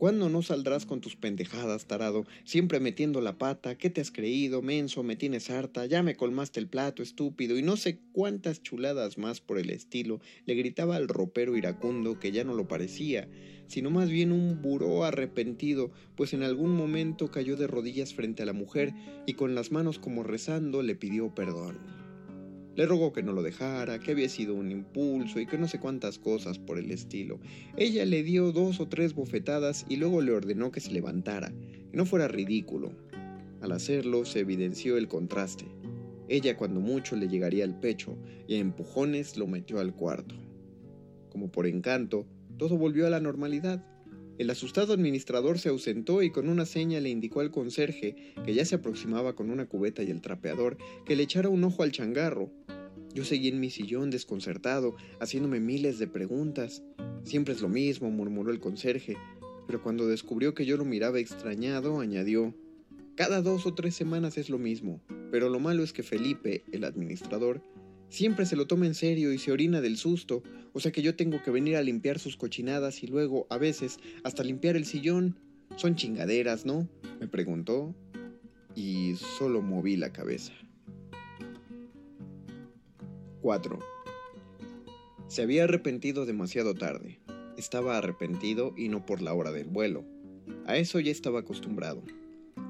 [0.00, 2.24] ¿Cuándo no saldrás con tus pendejadas, tarado?
[2.44, 3.76] Siempre metiendo la pata.
[3.76, 5.02] ¿Qué te has creído, menso?
[5.02, 5.84] Me tienes harta.
[5.84, 7.58] Ya me colmaste el plato, estúpido.
[7.58, 10.22] Y no sé cuántas chuladas más por el estilo.
[10.46, 13.28] Le gritaba al ropero iracundo que ya no lo parecía,
[13.66, 18.46] sino más bien un buró arrepentido, pues en algún momento cayó de rodillas frente a
[18.46, 18.94] la mujer
[19.26, 21.99] y con las manos como rezando le pidió perdón.
[22.76, 25.80] Le rogó que no lo dejara, que había sido un impulso y que no sé
[25.80, 27.40] cuántas cosas por el estilo.
[27.76, 31.52] Ella le dio dos o tres bofetadas y luego le ordenó que se levantara,
[31.90, 32.92] que no fuera ridículo.
[33.60, 35.66] Al hacerlo se evidenció el contraste.
[36.28, 40.36] Ella cuando mucho le llegaría al pecho y a empujones lo metió al cuarto.
[41.28, 42.24] Como por encanto,
[42.56, 43.84] todo volvió a la normalidad.
[44.40, 48.64] El asustado administrador se ausentó y con una seña le indicó al conserje, que ya
[48.64, 52.50] se aproximaba con una cubeta y el trapeador, que le echara un ojo al changarro.
[53.12, 56.82] Yo seguí en mi sillón desconcertado, haciéndome miles de preguntas.
[57.22, 59.18] Siempre es lo mismo, murmuró el conserje,
[59.66, 62.54] pero cuando descubrió que yo lo miraba extrañado, añadió,
[63.16, 66.84] Cada dos o tres semanas es lo mismo, pero lo malo es que Felipe, el
[66.84, 67.60] administrador,
[68.10, 70.42] siempre se lo toma en serio y se orina del susto,
[70.72, 73.98] o sea que yo tengo que venir a limpiar sus cochinadas y luego, a veces,
[74.22, 75.38] hasta limpiar el sillón.
[75.76, 76.88] Son chingaderas, ¿no?
[77.20, 77.94] me preguntó,
[78.74, 80.52] y solo moví la cabeza.
[83.40, 83.78] 4.
[85.28, 87.20] Se había arrepentido demasiado tarde.
[87.56, 90.04] Estaba arrepentido y no por la hora del vuelo.
[90.66, 92.02] A eso ya estaba acostumbrado.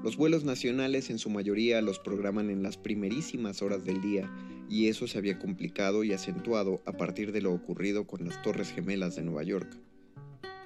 [0.03, 4.29] Los vuelos nacionales en su mayoría los programan en las primerísimas horas del día
[4.71, 8.71] y eso se había complicado y acentuado a partir de lo ocurrido con las Torres
[8.71, 9.67] Gemelas de Nueva York.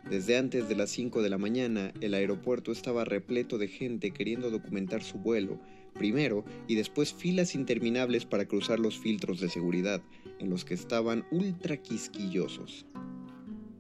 [0.08, 4.52] Desde antes de las 5 de la mañana, el aeropuerto estaba repleto de gente queriendo
[4.52, 5.60] documentar su vuelo
[5.96, 10.04] primero y después filas interminables para cruzar los filtros de seguridad,
[10.38, 12.86] en los que estaban ultra quisquillosos.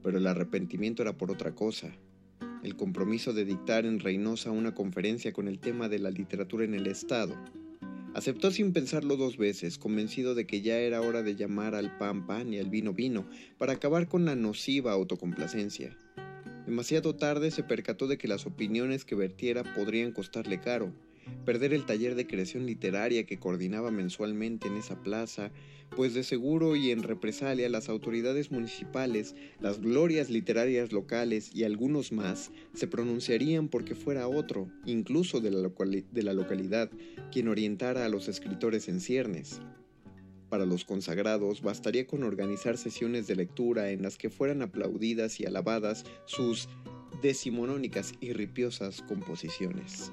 [0.01, 1.91] Pero el arrepentimiento era por otra cosa.
[2.63, 6.73] El compromiso de dictar en Reynosa una conferencia con el tema de la literatura en
[6.73, 7.35] el Estado.
[8.15, 12.25] Aceptó sin pensarlo dos veces, convencido de que ya era hora de llamar al pan
[12.25, 15.97] pan y al vino vino, para acabar con la nociva autocomplacencia.
[16.65, 20.93] Demasiado tarde se percató de que las opiniones que vertiera podrían costarle caro,
[21.45, 25.51] perder el taller de creación literaria que coordinaba mensualmente en esa plaza,
[25.95, 32.11] pues de seguro y en represalia las autoridades municipales, las glorias literarias locales y algunos
[32.11, 35.69] más se pronunciarían porque fuera otro, incluso de la,
[36.11, 36.89] de la localidad,
[37.31, 39.61] quien orientara a los escritores en ciernes.
[40.49, 45.45] Para los consagrados bastaría con organizar sesiones de lectura en las que fueran aplaudidas y
[45.45, 46.69] alabadas sus
[47.21, 50.11] decimonónicas y ripiosas composiciones.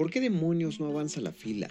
[0.00, 1.68] ¿Por qué demonios no avanza la fila?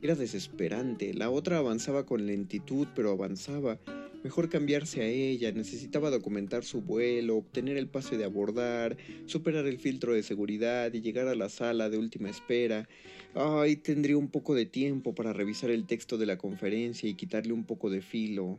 [0.00, 1.12] Era desesperante.
[1.12, 3.78] La otra avanzaba con lentitud, pero avanzaba.
[4.24, 5.52] Mejor cambiarse a ella.
[5.52, 11.02] Necesitaba documentar su vuelo, obtener el pase de abordar, superar el filtro de seguridad y
[11.02, 12.88] llegar a la sala de última espera.
[13.34, 17.52] Ay, tendría un poco de tiempo para revisar el texto de la conferencia y quitarle
[17.52, 18.58] un poco de filo.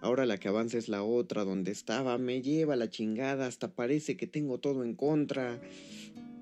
[0.00, 4.18] Ahora la que avanza es la otra, donde estaba, me lleva la chingada, hasta parece
[4.18, 5.60] que tengo todo en contra.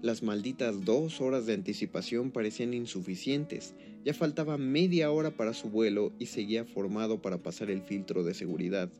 [0.02, 3.76] Las malditas dos horas de anticipación parecían insuficientes.
[4.04, 8.34] Ya faltaba media hora para su vuelo y seguía formado para pasar el filtro de
[8.34, 8.90] seguridad.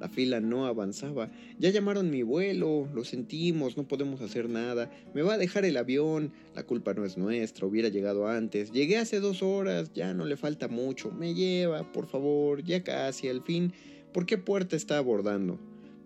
[0.00, 1.30] La fila no avanzaba.
[1.60, 4.90] Ya llamaron mi vuelo, lo sentimos, no podemos hacer nada.
[5.14, 8.72] Me va a dejar el avión, la culpa no es nuestra, hubiera llegado antes.
[8.72, 11.12] Llegué hace dos horas, ya no le falta mucho.
[11.12, 13.72] Me lleva, por favor, ya casi, al fin.
[14.12, 15.60] ¿Por qué puerta está abordando?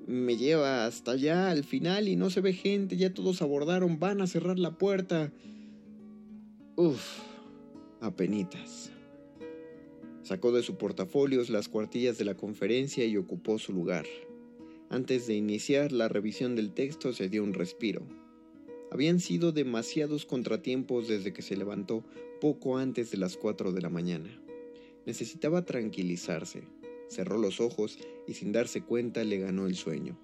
[0.06, 4.20] Me lleva hasta allá al final y no se ve gente, ya todos abordaron, van
[4.20, 5.32] a cerrar la puerta.
[6.76, 7.20] Uf,
[8.00, 8.90] Apenitas.
[10.22, 14.06] Sacó de su portafolios las cuartillas de la conferencia y ocupó su lugar.
[14.88, 18.02] Antes de iniciar la revisión del texto se dio un respiro.
[18.90, 22.04] Habían sido demasiados contratiempos desde que se levantó
[22.40, 24.30] poco antes de las cuatro de la mañana.
[25.06, 26.64] Necesitaba tranquilizarse.
[27.12, 30.18] Cerró los ojos y sin darse cuenta le ganó el sueño.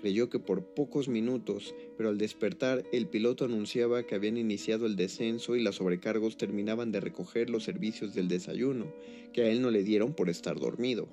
[0.00, 4.96] Creyó que por pocos minutos, pero al despertar el piloto anunciaba que habían iniciado el
[4.96, 8.92] descenso y las sobrecargos terminaban de recoger los servicios del desayuno,
[9.32, 11.08] que a él no le dieron por estar dormido.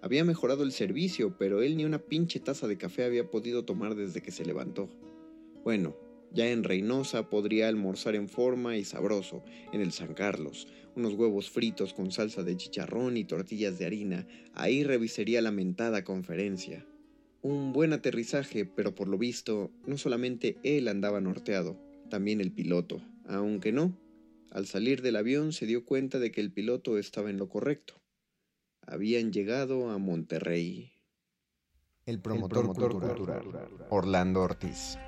[0.00, 3.96] Había mejorado el servicio, pero él ni una pinche taza de café había podido tomar
[3.96, 4.88] desde que se levantó.
[5.62, 5.94] Bueno,
[6.32, 9.42] ya en Reynosa podría almorzar en forma y sabroso,
[9.74, 14.26] en el San Carlos, unos huevos fritos con salsa de chicharrón y tortillas de harina,
[14.54, 16.86] ahí revisaría la mentada conferencia.
[17.42, 21.78] Un buen aterrizaje, pero por lo visto, no solamente él andaba norteado,
[22.10, 23.96] también el piloto, aunque no.
[24.50, 27.94] Al salir del avión se dio cuenta de que el piloto estaba en lo correcto.
[28.82, 30.92] Habían llegado a Monterrey.
[32.04, 33.42] El promotor, cultural,
[33.90, 34.98] Orlando Ortiz.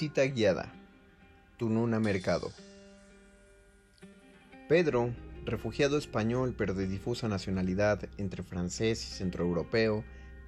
[0.00, 0.72] Visita guiada.
[1.56, 2.52] Tununa Mercado.
[4.68, 5.12] Pedro,
[5.44, 10.04] refugiado español pero de difusa nacionalidad entre francés y centroeuropeo,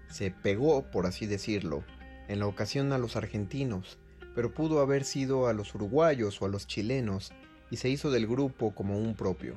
[0.08, 1.82] se pegó, por así decirlo,
[2.28, 3.98] en la ocasión a los argentinos,
[4.36, 7.32] pero pudo haber sido a los uruguayos o a los chilenos,
[7.72, 9.56] y se hizo del grupo como un propio.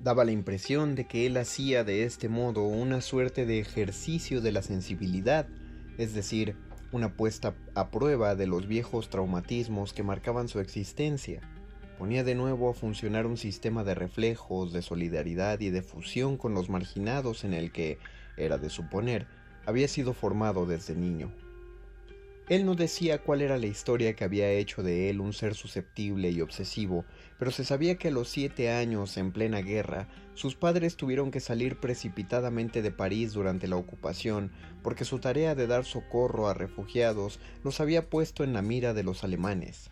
[0.00, 4.52] Daba la impresión de que él hacía de este modo una suerte de ejercicio de
[4.52, 5.48] la sensibilidad,
[5.96, 6.56] es decir,
[6.92, 11.40] una puesta a prueba de los viejos traumatismos que marcaban su existencia.
[11.98, 16.54] Ponía de nuevo a funcionar un sistema de reflejos, de solidaridad y de fusión con
[16.54, 17.98] los marginados en el que,
[18.36, 19.26] era de suponer,
[19.66, 21.32] había sido formado desde niño.
[22.50, 26.30] Él no decía cuál era la historia que había hecho de él un ser susceptible
[26.30, 27.04] y obsesivo,
[27.38, 31.38] pero se sabía que a los siete años, en plena guerra, sus padres tuvieron que
[31.38, 34.50] salir precipitadamente de París durante la ocupación,
[34.82, 39.04] porque su tarea de dar socorro a refugiados los había puesto en la mira de
[39.04, 39.88] los alemanes.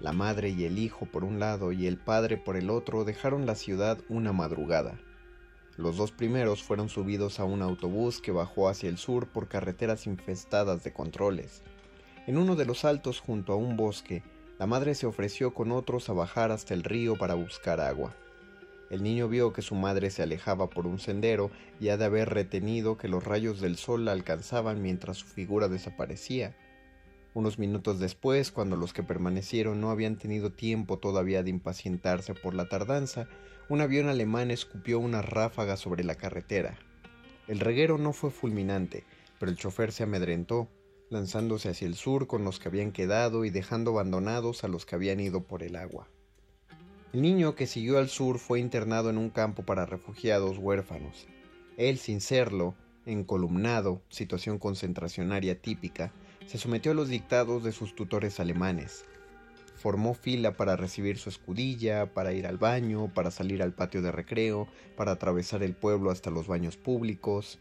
[0.00, 3.46] La madre y el hijo por un lado y el padre por el otro dejaron
[3.46, 4.98] la ciudad una madrugada.
[5.76, 10.08] Los dos primeros fueron subidos a un autobús que bajó hacia el sur por carreteras
[10.08, 11.62] infestadas de controles.
[12.26, 14.22] En uno de los altos junto a un bosque,
[14.58, 18.16] la madre se ofreció con otros a bajar hasta el río para buscar agua.
[18.88, 21.50] El niño vio que su madre se alejaba por un sendero
[21.80, 25.68] y ha de haber retenido que los rayos del sol la alcanzaban mientras su figura
[25.68, 26.56] desaparecía.
[27.34, 32.54] Unos minutos después, cuando los que permanecieron no habían tenido tiempo todavía de impacientarse por
[32.54, 33.28] la tardanza,
[33.68, 36.78] un avión alemán escupió una ráfaga sobre la carretera.
[37.48, 39.04] El reguero no fue fulminante,
[39.38, 40.70] pero el chofer se amedrentó
[41.10, 44.94] lanzándose hacia el sur con los que habían quedado y dejando abandonados a los que
[44.94, 46.08] habían ido por el agua.
[47.12, 51.28] El niño que siguió al sur fue internado en un campo para refugiados huérfanos.
[51.76, 52.74] Él, sin serlo,
[53.06, 56.12] encolumnado, situación concentracionaria típica,
[56.46, 59.04] se sometió a los dictados de sus tutores alemanes.
[59.76, 64.12] Formó fila para recibir su escudilla, para ir al baño, para salir al patio de
[64.12, 67.58] recreo, para atravesar el pueblo hasta los baños públicos,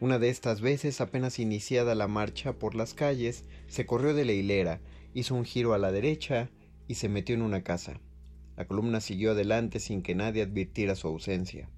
[0.00, 4.32] una de estas veces, apenas iniciada la marcha por las calles, se corrió de la
[4.32, 4.80] hilera,
[5.14, 6.50] hizo un giro a la derecha
[6.86, 8.00] y se metió en una casa.
[8.56, 11.68] La columna siguió adelante sin que nadie advirtiera su ausencia.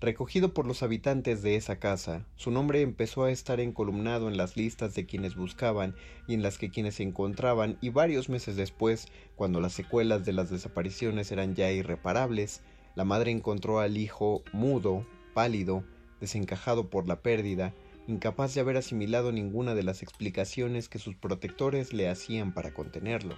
[0.00, 4.56] Recogido por los habitantes de esa casa, su nombre empezó a estar encolumnado en las
[4.56, 5.94] listas de quienes buscaban
[6.26, 9.06] y en las que quienes se encontraban, y varios meses después,
[9.36, 12.62] cuando las secuelas de las desapariciones eran ya irreparables,
[12.96, 15.84] la madre encontró al hijo mudo, pálido,
[16.22, 17.74] desencajado por la pérdida,
[18.06, 23.34] incapaz de haber asimilado ninguna de las explicaciones que sus protectores le hacían para contenerlo.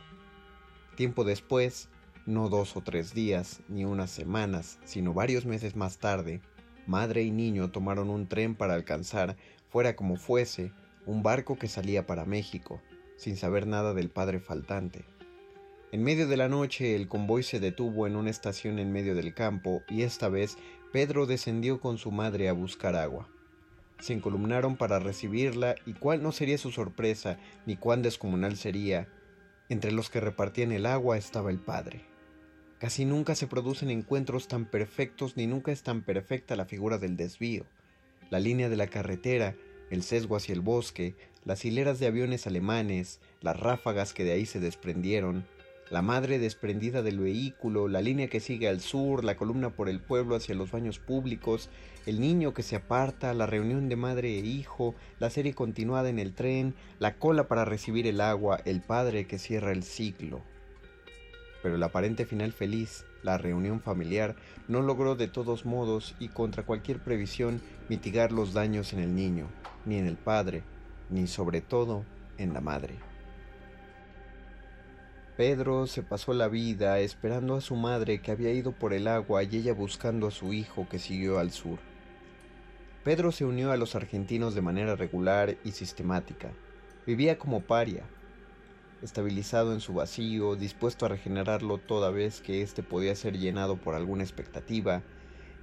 [0.95, 1.89] Tiempo después,
[2.27, 6.43] no dos o tres días, ni unas semanas, sino varios meses más tarde,
[6.87, 9.39] madre y niño tomaron un tren para alcanzar,
[9.71, 10.71] fuera como fuese,
[11.07, 12.83] un barco que salía para México,
[13.17, 15.07] sin saber nada del padre faltante.
[15.91, 19.33] En medio de la noche el convoy se detuvo en una estación en medio del
[19.33, 20.59] campo y esta vez
[20.95, 23.29] Pedro descendió con su madre a buscar agua.
[23.99, 27.37] Se encolumnaron para recibirla y cuál no sería su sorpresa
[27.67, 29.09] ni cuán descomunal sería.
[29.69, 32.05] Entre los que repartían el agua estaba el padre.
[32.79, 37.17] Casi nunca se producen encuentros tan perfectos ni nunca es tan perfecta la figura del
[37.17, 37.67] desvío.
[38.31, 39.57] La línea de la carretera,
[39.91, 44.47] el sesgo hacia el bosque, las hileras de aviones alemanes, las ráfagas que de ahí
[44.47, 45.45] se desprendieron,
[45.91, 50.01] la madre desprendida del vehículo, la línea que sigue al sur, la columna por el
[50.01, 51.69] pueblo hacia los baños públicos,
[52.07, 56.19] el niño que se aparta, la reunión de madre e hijo, la serie continuada en
[56.19, 60.41] el tren, la cola para recibir el agua, el padre que cierra el ciclo.
[61.63, 64.37] Pero el aparente final feliz, la reunión familiar,
[64.69, 69.49] no logró de todos modos y contra cualquier previsión mitigar los daños en el niño,
[69.85, 70.63] ni en el padre,
[71.11, 72.05] ni sobre todo
[72.39, 73.14] en la madre.
[75.37, 79.43] Pedro se pasó la vida esperando a su madre que había ido por el agua
[79.43, 81.81] y ella buscando a su hijo que siguió al sur.
[83.03, 86.53] Pedro se unió a los argentinos de manera regular y sistemática.
[87.05, 88.05] Vivía como paria,
[89.03, 93.97] estabilizado en su vacío, dispuesto a regenerarlo toda vez que éste podía ser llenado por
[93.97, 95.03] alguna expectativa,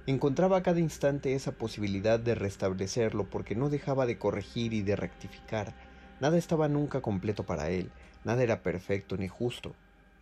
[0.06, 4.96] encontraba a cada instante esa posibilidad de restablecerlo porque no dejaba de corregir y de
[4.96, 5.72] rectificar.
[6.20, 7.90] Nada estaba nunca completo para él,
[8.24, 9.74] Nada era perfecto ni justo,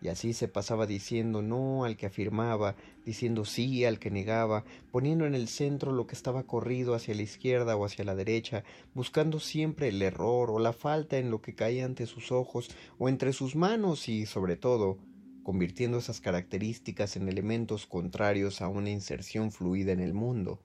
[0.03, 2.75] y así se pasaba diciendo no al que afirmaba,
[3.05, 7.23] diciendo sí al que negaba, poniendo en el centro lo que estaba corrido hacia la
[7.23, 11.55] izquierda o hacia la derecha, buscando siempre el error o la falta en lo que
[11.55, 14.99] caía ante sus ojos o entre sus manos y, sobre todo,
[15.43, 20.61] convirtiendo esas características en elementos contrarios a una inserción fluida en el mundo.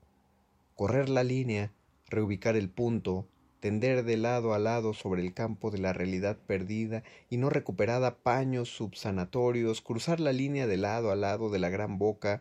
[0.74, 1.72] Correr la línea,
[2.08, 3.26] reubicar el punto,
[3.60, 8.18] tender de lado a lado sobre el campo de la realidad perdida y no recuperada
[8.18, 12.40] paños subsanatorios, cruzar la línea de lado a lado de la gran boca,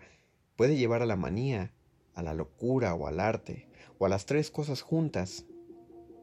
[0.56, 1.72] puede llevar a la manía,
[2.14, 5.46] a la locura o al arte, o a las tres cosas juntas.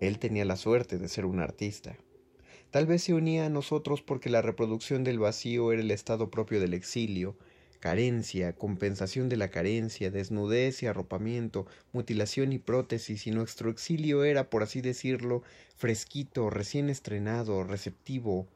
[0.01, 1.97] Él tenía la suerte de ser un artista.
[2.70, 6.59] Tal vez se unía a nosotros porque la reproducción del vacío era el estado propio
[6.59, 7.36] del exilio,
[7.83, 14.51] carencia, compensación de la carencia, desnudez y arropamiento, mutilación y prótesis, y nuestro exilio era,
[14.51, 15.43] por así decirlo,
[15.76, 18.47] fresquito, recién estrenado, receptivo,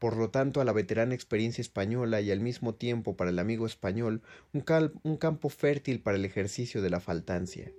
[0.00, 3.66] por lo tanto a la veterana experiencia española y al mismo tiempo para el amigo
[3.66, 4.20] español
[4.52, 4.64] un,
[5.04, 7.70] un campo fértil para el ejercicio de la faltancia.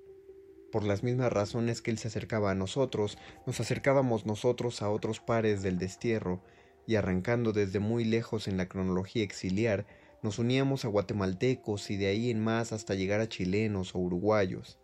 [0.72, 5.20] Por las mismas razones que él se acercaba a nosotros, nos acercábamos nosotros a otros
[5.20, 6.42] pares del destierro,
[6.86, 9.86] y arrancando desde muy lejos en la cronología exiliar,
[10.24, 14.80] nos uníamos a guatemaltecos y de ahí en más hasta llegar a chilenos o uruguayos.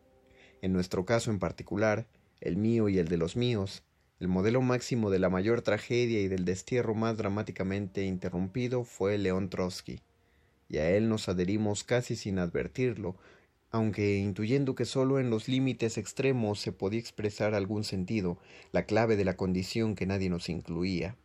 [0.61, 2.07] En nuestro caso en particular,
[2.41, 3.83] el mío y el de los míos,
[4.19, 9.49] el modelo máximo de la mayor tragedia y del destierro más dramáticamente interrumpido fue León
[9.49, 10.01] Trotsky,
[10.67, 13.15] y a él nos adherimos casi sin advertirlo,
[13.71, 18.39] aunque intuyendo que sólo en los límites extremos se podía expresar algún sentido,
[18.73, 21.15] la clave de la condición que nadie nos incluía.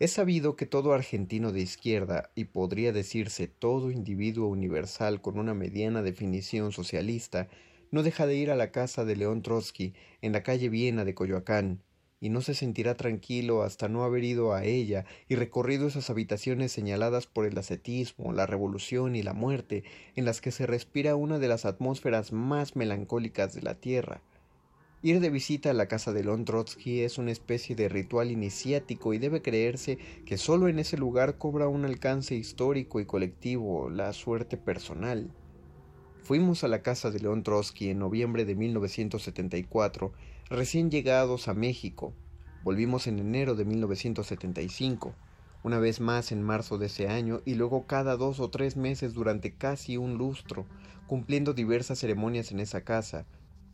[0.00, 5.54] Es sabido que todo argentino de izquierda, y podría decirse todo individuo universal con una
[5.54, 7.46] mediana definición socialista,
[7.92, 11.14] no deja de ir a la casa de León Trotsky en la calle Viena de
[11.14, 11.80] Coyoacán,
[12.20, 16.72] y no se sentirá tranquilo hasta no haber ido a ella y recorrido esas habitaciones
[16.72, 19.84] señaladas por el ascetismo, la revolución y la muerte,
[20.16, 24.22] en las que se respira una de las atmósferas más melancólicas de la tierra,
[25.04, 29.12] Ir de visita a la casa de Lon Trotsky es una especie de ritual iniciático
[29.12, 34.14] y debe creerse que solo en ese lugar cobra un alcance histórico y colectivo la
[34.14, 35.30] suerte personal.
[36.22, 40.14] Fuimos a la casa de León Trotsky en noviembre de 1974,
[40.48, 42.14] recién llegados a México.
[42.62, 45.14] Volvimos en enero de 1975,
[45.64, 49.12] una vez más en marzo de ese año y luego cada dos o tres meses
[49.12, 50.64] durante casi un lustro,
[51.06, 53.26] cumpliendo diversas ceremonias en esa casa,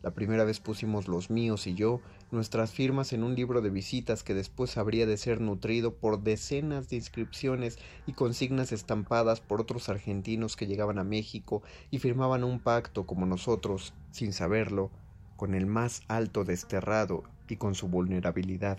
[0.03, 4.23] la primera vez pusimos los míos y yo nuestras firmas en un libro de visitas
[4.23, 9.89] que después habría de ser nutrido por decenas de inscripciones y consignas estampadas por otros
[9.89, 14.91] argentinos que llegaban a México y firmaban un pacto como nosotros, sin saberlo,
[15.37, 18.79] con el más alto desterrado y con su vulnerabilidad.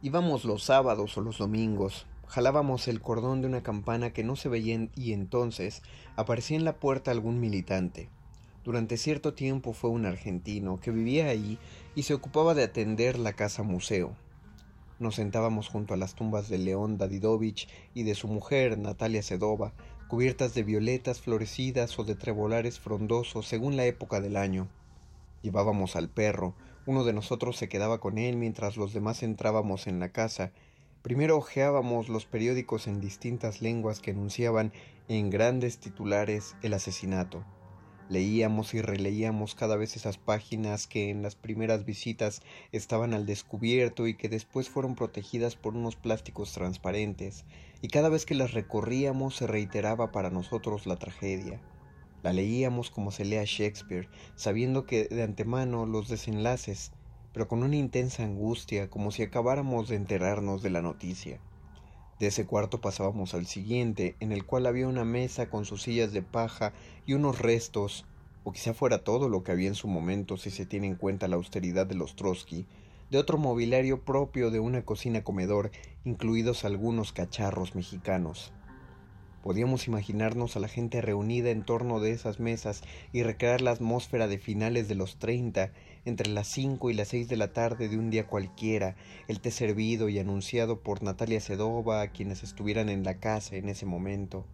[0.00, 4.48] Íbamos los sábados o los domingos, jalábamos el cordón de una campana que no se
[4.48, 5.82] veía y entonces
[6.16, 8.10] aparecía en la puerta algún militante.
[8.64, 11.58] Durante cierto tiempo fue un argentino que vivía allí
[11.94, 14.16] y se ocupaba de atender la casa museo.
[14.98, 19.74] Nos sentábamos junto a las tumbas de León Dadidovich y de su mujer Natalia Sedova,
[20.08, 24.68] cubiertas de violetas florecidas o de trebolares frondosos según la época del año.
[25.42, 26.54] Llevábamos al perro,
[26.86, 30.52] uno de nosotros se quedaba con él mientras los demás entrábamos en la casa.
[31.02, 34.72] Primero hojeábamos los periódicos en distintas lenguas que anunciaban
[35.08, 37.44] en grandes titulares el asesinato.
[38.06, 44.06] Leíamos y releíamos cada vez esas páginas que en las primeras visitas estaban al descubierto
[44.06, 47.46] y que después fueron protegidas por unos plásticos transparentes,
[47.80, 51.62] y cada vez que las recorríamos se reiteraba para nosotros la tragedia.
[52.22, 56.92] La leíamos como se lee a Shakespeare, sabiendo que de antemano los desenlaces,
[57.32, 61.40] pero con una intensa angustia, como si acabáramos de enterarnos de la noticia.
[62.18, 66.12] De ese cuarto pasábamos al siguiente, en el cual había una mesa con sus sillas
[66.12, 66.72] de paja
[67.06, 68.04] y unos restos,
[68.44, 71.28] o quizá fuera todo lo que había en su momento si se tiene en cuenta
[71.28, 72.66] la austeridad de los Trotsky,
[73.10, 75.70] de otro mobiliario propio de una cocina comedor,
[76.04, 78.52] incluidos algunos cacharros mexicanos.
[79.42, 84.26] Podíamos imaginarnos a la gente reunida en torno de esas mesas y recrear la atmósfera
[84.26, 85.70] de finales de los treinta,
[86.04, 88.96] entre las cinco y las seis de la tarde de un día cualquiera,
[89.28, 93.68] el té servido y anunciado por Natalia Sedova a quienes estuvieran en la casa en
[93.68, 94.44] ese momento.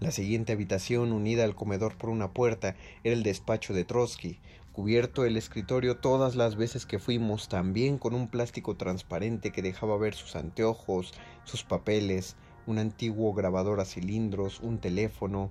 [0.00, 4.38] La siguiente habitación, unida al comedor por una puerta, era el despacho de Trotsky,
[4.72, 9.98] cubierto el escritorio todas las veces que fuimos, también con un plástico transparente que dejaba
[9.98, 11.12] ver sus anteojos,
[11.44, 12.36] sus papeles,
[12.66, 15.50] un antiguo grabador a cilindros, un teléfono,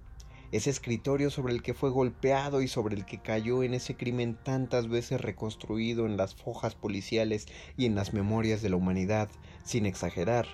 [0.52, 4.38] ese escritorio sobre el que fue golpeado y sobre el que cayó en ese crimen
[4.41, 7.47] tantas veces reconstruido en las fojas policiales
[7.78, 9.30] y en las memorias de la humanidad,
[9.64, 10.47] sin exagerar.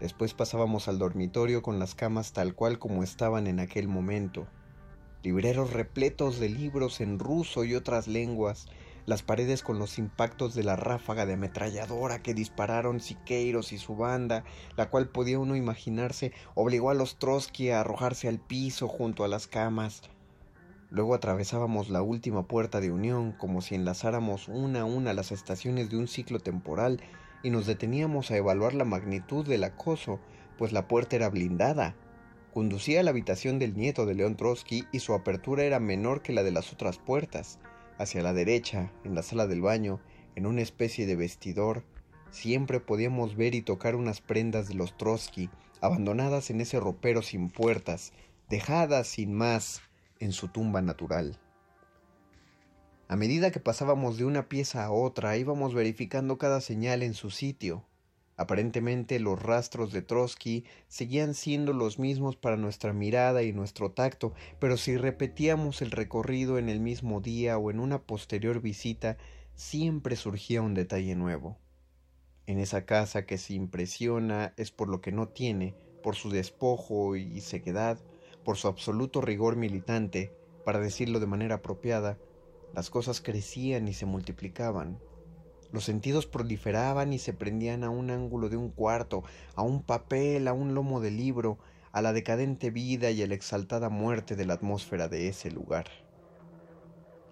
[0.00, 4.46] Después pasábamos al dormitorio con las camas tal cual como estaban en aquel momento
[5.24, 8.66] libreros repletos de libros en ruso y otras lenguas,
[9.06, 13.96] las paredes con los impactos de la ráfaga de ametralladora que dispararon Siqueiros y su
[13.96, 14.44] banda,
[14.76, 19.28] la cual podía uno imaginarse obligó a los Trotsky a arrojarse al piso junto a
[19.28, 20.02] las camas.
[20.90, 25.90] Luego atravesábamos la última puerta de unión como si enlazáramos una a una las estaciones
[25.90, 27.00] de un ciclo temporal
[27.42, 30.20] y nos deteníamos a evaluar la magnitud del acoso,
[30.56, 31.96] pues la puerta era blindada
[32.54, 36.32] Conducía a la habitación del nieto de León Trotsky y su apertura era menor que
[36.32, 37.58] la de las otras puertas.
[37.98, 40.00] Hacia la derecha, en la sala del baño,
[40.34, 41.84] en una especie de vestidor,
[42.30, 47.50] siempre podíamos ver y tocar unas prendas de los Trotsky, abandonadas en ese ropero sin
[47.50, 48.12] puertas,
[48.48, 49.82] dejadas sin más
[50.18, 51.38] en su tumba natural.
[53.06, 57.30] A medida que pasábamos de una pieza a otra, íbamos verificando cada señal en su
[57.30, 57.84] sitio,
[58.36, 64.32] Aparentemente los rastros de Trotsky seguían siendo los mismos para nuestra mirada y nuestro tacto,
[64.58, 69.16] pero si repetíamos el recorrido en el mismo día o en una posterior visita,
[69.54, 71.58] siempre surgía un detalle nuevo.
[72.46, 77.16] En esa casa que se impresiona es por lo que no tiene, por su despojo
[77.16, 77.98] y sequedad,
[78.44, 80.32] por su absoluto rigor militante,
[80.64, 82.18] para decirlo de manera apropiada,
[82.74, 84.98] las cosas crecían y se multiplicaban,
[85.74, 89.24] los sentidos proliferaban y se prendían a un ángulo de un cuarto,
[89.56, 91.58] a un papel, a un lomo de libro,
[91.90, 95.86] a la decadente vida y a la exaltada muerte de la atmósfera de ese lugar.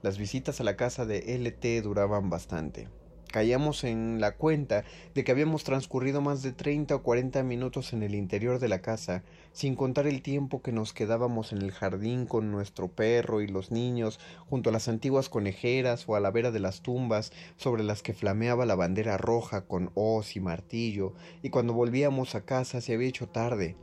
[0.03, 2.88] Las visitas a la casa de LT duraban bastante.
[3.32, 8.02] Caíamos en la cuenta de que habíamos transcurrido más de treinta o cuarenta minutos en
[8.02, 9.24] el interior de la casa,
[9.54, 13.70] sin contar el tiempo que nos quedábamos en el jardín con nuestro perro y los
[13.70, 14.20] niños,
[14.50, 18.12] junto a las antiguas conejeras o a la vera de las tumbas sobre las que
[18.12, 23.08] flameaba la bandera roja con hoz y martillo, y cuando volvíamos a casa se había
[23.08, 23.76] hecho tarde.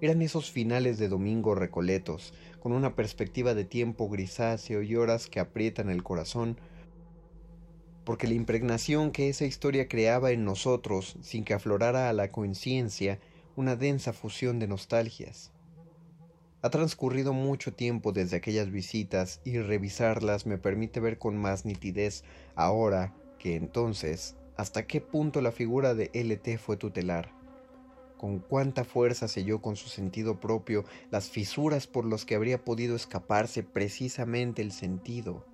[0.00, 5.38] Eran esos finales de domingo recoletos, con una perspectiva de tiempo grisáceo y horas que
[5.38, 6.58] aprietan el corazón,
[8.06, 13.18] porque la impregnación que esa historia creaba en nosotros, sin que aflorara a la conciencia,
[13.56, 15.50] una densa fusión de nostalgias.
[16.62, 22.22] Ha transcurrido mucho tiempo desde aquellas visitas y revisarlas me permite ver con más nitidez
[22.54, 27.32] ahora que entonces hasta qué punto la figura de LT fue tutelar,
[28.18, 32.94] con cuánta fuerza selló con su sentido propio las fisuras por las que habría podido
[32.94, 35.44] escaparse precisamente el sentido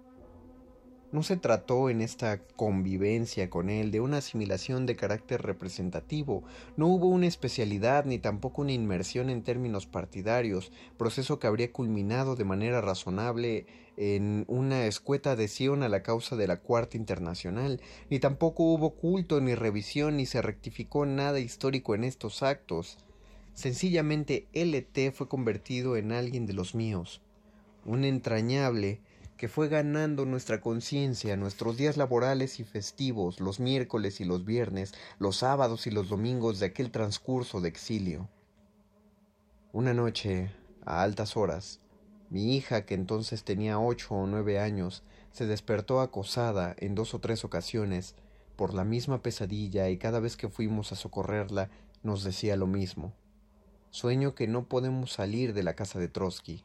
[1.13, 6.43] no se trató en esta convivencia con él de una asimilación de carácter representativo,
[6.77, 12.35] no hubo una especialidad ni tampoco una inmersión en términos partidarios, proceso que habría culminado
[12.35, 18.19] de manera razonable en una escueta adhesión a la causa de la Cuarta Internacional, ni
[18.19, 22.99] tampoco hubo culto ni revisión ni se rectificó nada histórico en estos actos.
[23.55, 27.21] Sencillamente LT fue convertido en alguien de los míos,
[27.85, 29.01] un entrañable,
[29.43, 34.95] que fue ganando nuestra conciencia, nuestros días laborales y festivos, los miércoles y los viernes,
[35.19, 38.29] los sábados y los domingos de aquel transcurso de exilio.
[39.73, 40.53] Una noche,
[40.85, 41.81] a altas horas,
[42.31, 47.19] mi hija, que entonces tenía ocho o nueve años, se despertó acosada en dos o
[47.19, 48.15] tres ocasiones
[48.55, 51.69] por la misma pesadilla y cada vez que fuimos a socorrerla
[52.05, 53.13] nos decía lo mismo.
[53.91, 56.65] Sueño que no podemos salir de la casa de Trotsky.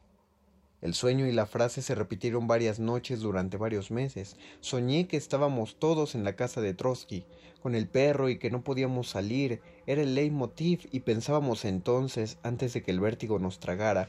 [0.81, 4.37] El sueño y la frase se repitieron varias noches durante varios meses.
[4.61, 7.25] Soñé que estábamos todos en la casa de Trotsky,
[7.63, 9.59] con el perro y que no podíamos salir.
[9.87, 14.07] Era el leitmotiv y pensábamos entonces, antes de que el vértigo nos tragara,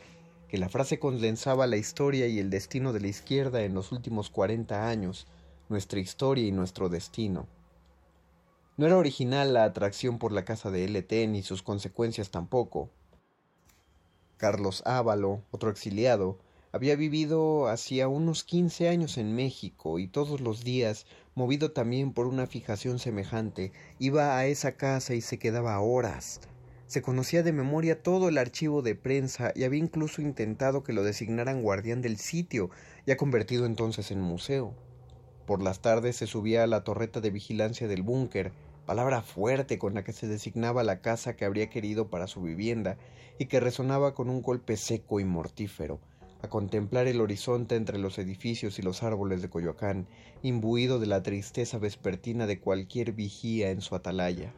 [0.49, 4.29] que la frase condensaba la historia y el destino de la izquierda en los últimos
[4.29, 5.27] 40 años,
[5.71, 7.47] nuestra historia y nuestro destino.
[8.77, 12.91] No era original la atracción por la casa de LT ni sus consecuencias tampoco.
[14.37, 16.39] Carlos Ávalo, otro exiliado,
[16.79, 22.29] había vivido hacía unos quince años en México y todos los días, movido también por
[22.29, 26.41] una fijación semejante, iba a esa casa y se quedaba horas.
[26.87, 31.03] Se conocía de memoria todo el archivo de prensa y había incluso intentado que lo
[31.03, 32.71] designaran guardián del sitio,
[33.09, 34.73] ya convertido entonces en museo.
[35.47, 38.53] Por las tardes se subía a la torreta de vigilancia del búnker,
[38.87, 42.99] palabra fuerte con la que se designaba la casa que habría querido para su vivienda
[43.37, 45.99] y que resonaba con un golpe seco y mortífero,
[46.41, 50.07] a contemplar el horizonte entre los edificios y los árboles de Coyoacán,
[50.43, 54.55] imbuido de la tristeza vespertina de cualquier vigía en su atalaya.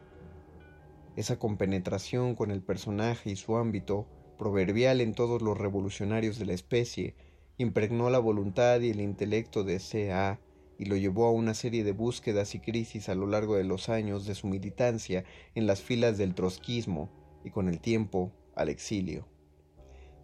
[1.15, 4.07] Esa compenetración con el personaje y su ámbito,
[4.37, 7.15] proverbial en todos los revolucionarios de la especie,
[7.57, 10.39] impregnó la voluntad y el intelecto de C.A
[10.81, 13.87] y lo llevó a una serie de búsquedas y crisis a lo largo de los
[13.87, 17.07] años de su militancia en las filas del trotskismo
[17.43, 19.30] y con el tiempo al exilio.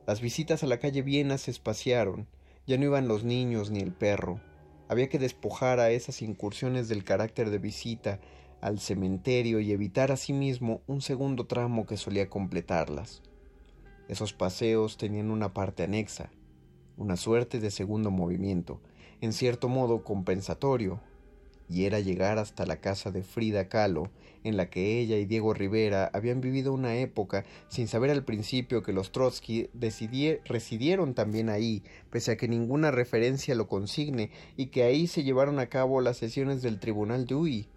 [0.07, 2.27] Las visitas a la calle Viena se espaciaron,
[2.65, 4.39] ya no iban los niños ni el perro.
[4.87, 8.21] Había que despojar a esas incursiones del carácter de visita
[8.61, 13.21] al cementerio y evitar asimismo un segundo tramo que solía completarlas.
[14.07, 16.31] Esos paseos tenían una parte anexa,
[16.95, 18.79] una suerte de segundo movimiento,
[19.19, 21.01] en cierto modo compensatorio,
[21.69, 24.09] y era llegar hasta la casa de Frida Kahlo,
[24.43, 28.83] en la que ella y Diego Rivera habían vivido una época sin saber al principio
[28.83, 34.83] que los Trotsky residieron también ahí, pese a que ninguna referencia lo consigne, y que
[34.83, 37.67] ahí se llevaron a cabo las sesiones del Tribunal Dewey.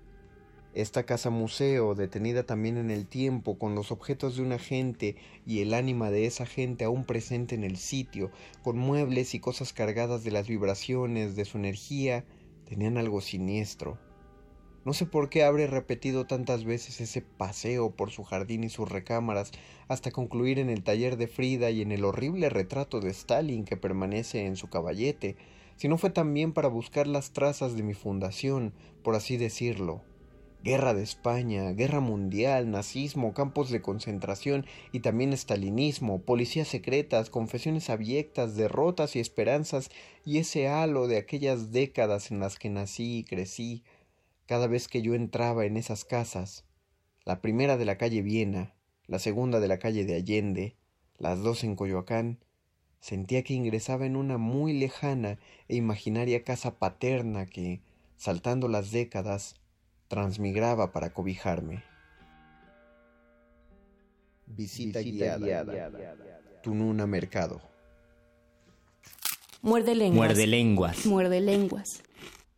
[0.73, 5.63] Esta casa museo, detenida también en el tiempo, con los objetos de una gente y
[5.63, 8.31] el ánima de esa gente aún presente en el sitio,
[8.63, 12.25] con muebles y cosas cargadas de las vibraciones de su energía,
[12.71, 13.99] tenían algo siniestro.
[14.85, 18.89] No sé por qué habré repetido tantas veces ese paseo por su jardín y sus
[18.89, 19.51] recámaras
[19.89, 23.77] hasta concluir en el taller de Frida y en el horrible retrato de Stalin que
[23.77, 25.37] permanece en su caballete,
[25.75, 30.03] si no fue también para buscar las trazas de mi fundación, por así decirlo,
[30.63, 37.89] Guerra de España, guerra mundial, nazismo, campos de concentración y también estalinismo, policías secretas, confesiones
[37.89, 39.91] abyectas, derrotas y esperanzas
[40.23, 43.85] y ese halo de aquellas décadas en las que nací y crecí.
[44.45, 46.67] Cada vez que yo entraba en esas casas,
[47.25, 48.75] la primera de la calle Viena,
[49.07, 50.77] la segunda de la calle de Allende,
[51.17, 52.39] las dos en Coyoacán,
[53.01, 55.39] sentía que ingresaba en una muy lejana
[55.69, 57.81] e imaginaria casa paterna que,
[58.17, 59.60] saltando las décadas,
[60.11, 61.85] transmigraba para cobijarme.
[64.49, 65.89] Visita, guiada.
[66.65, 67.63] Tununa Mercado.
[69.63, 70.17] Muerde lenguas.
[70.17, 71.07] Muerde lenguas.
[71.07, 72.03] Muerde lenguas.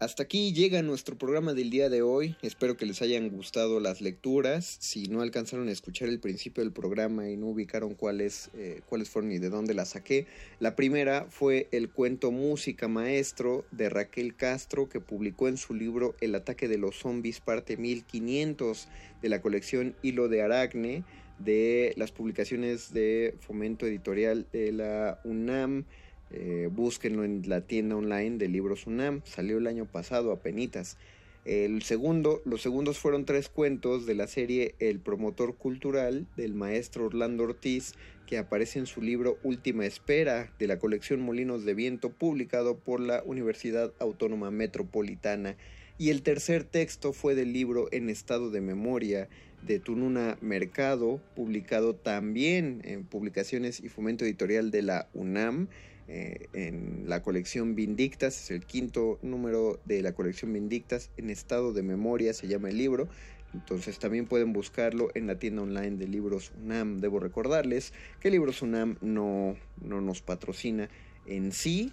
[0.03, 2.35] Hasta aquí llega nuestro programa del día de hoy.
[2.43, 4.79] Espero que les hayan gustado las lecturas.
[4.81, 9.11] Si no alcanzaron a escuchar el principio del programa y no ubicaron cuáles, eh, cuáles
[9.11, 10.27] fueron y de dónde las saqué,
[10.59, 16.17] la primera fue el cuento Música Maestro de Raquel Castro que publicó en su libro
[16.21, 18.89] El ataque de los zombies parte 1500
[19.23, 21.05] de la colección Hilo de Aragne
[21.39, 25.85] de las publicaciones de fomento editorial de la UNAM.
[26.33, 29.23] Eh, búsquenlo en la tienda online de libros UNAM.
[29.25, 30.97] Salió el año pasado a penitas.
[31.45, 37.07] El segundo, los segundos fueron tres cuentos de la serie El promotor cultural del maestro
[37.07, 37.95] Orlando Ortiz,
[38.27, 43.01] que aparece en su libro Última Espera de la colección Molinos de Viento, publicado por
[43.01, 45.57] la Universidad Autónoma Metropolitana.
[45.99, 49.29] Y el tercer texto fue del libro En estado de memoria
[49.63, 55.69] de Tununa Mercado, publicado también en publicaciones y fomento editorial de la UNAM.
[56.09, 61.73] Eh, en la colección Vindictas, es el quinto número de la colección Vindictas, en estado
[61.73, 63.09] de memoria se llama el libro.
[63.55, 67.01] Entonces también pueden buscarlo en la tienda online de Libros UNAM.
[67.01, 70.89] Debo recordarles que Libros UNAM no, no nos patrocina
[71.27, 71.93] en sí,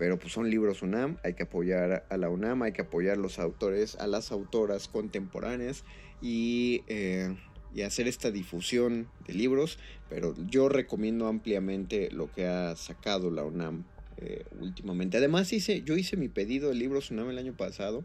[0.00, 3.20] pero pues son libros UNAM, hay que apoyar a la UNAM, hay que apoyar a
[3.20, 5.84] los autores, a las autoras contemporáneas
[6.22, 7.36] y eh,
[7.74, 13.44] y hacer esta difusión de libros, pero yo recomiendo ampliamente lo que ha sacado la
[13.44, 13.84] UNAM
[14.16, 15.16] eh, últimamente.
[15.16, 18.04] Además, hice, yo hice mi pedido de libros UNAM el año pasado,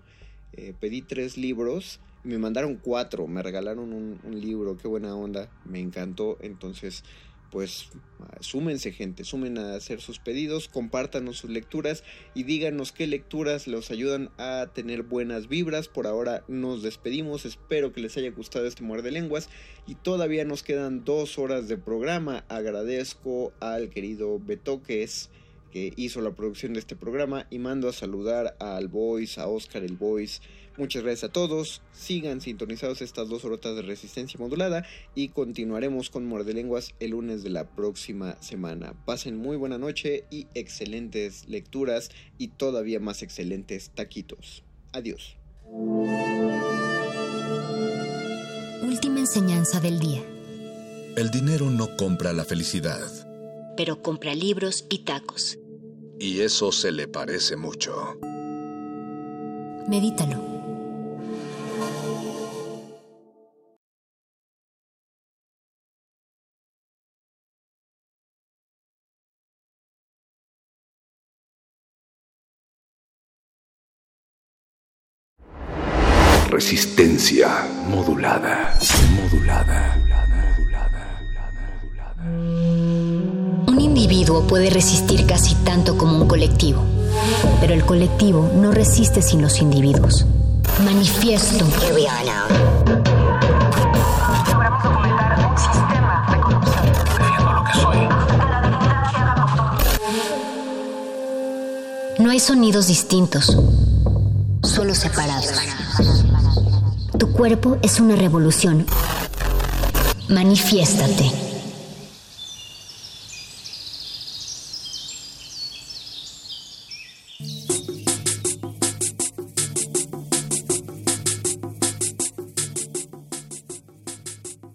[0.53, 5.79] eh, pedí tres libros, me mandaron cuatro, me regalaron un, libro, qué buena onda, me
[5.79, 7.03] encantó, entonces
[7.51, 7.89] pues
[8.39, 13.91] súmense gente, sumen a hacer sus pedidos, compártanos sus lecturas y díganos qué lecturas los
[13.91, 15.87] ayudan a tener buenas vibras.
[15.87, 19.49] Por ahora nos despedimos, espero que les haya gustado este muerde lenguas
[19.87, 22.45] y todavía nos quedan dos horas de programa.
[22.49, 25.29] Agradezco al querido Betoques
[25.71, 29.83] que hizo la producción de este programa y mando a saludar al Voice, a Oscar
[29.83, 30.41] el Voice
[30.77, 31.81] Muchas gracias a todos.
[31.93, 37.49] Sigan sintonizados estas dos horotas de resistencia modulada y continuaremos con Lenguas el lunes de
[37.49, 38.93] la próxima semana.
[39.05, 44.63] Pasen muy buena noche y excelentes lecturas y todavía más excelentes taquitos.
[44.91, 45.37] Adiós.
[48.81, 50.23] Última enseñanza del día.
[51.15, 52.99] El dinero no compra la felicidad.
[53.77, 55.57] Pero compra libros y tacos.
[56.19, 58.17] Y eso se le parece mucho.
[59.87, 60.54] Medítalo.
[76.65, 77.47] Resistencia
[77.87, 78.73] modulada.
[79.21, 80.01] Modulada.
[83.67, 86.81] Un individuo puede resistir casi tanto como un colectivo,
[87.61, 90.25] pero el colectivo no resiste sin los individuos.
[90.83, 91.63] Manifiesto.
[102.17, 103.55] No hay sonidos distintos,
[104.63, 105.61] solo separados.
[107.25, 108.85] Tu cuerpo es una revolución.
[110.29, 111.44] Manifiéstate.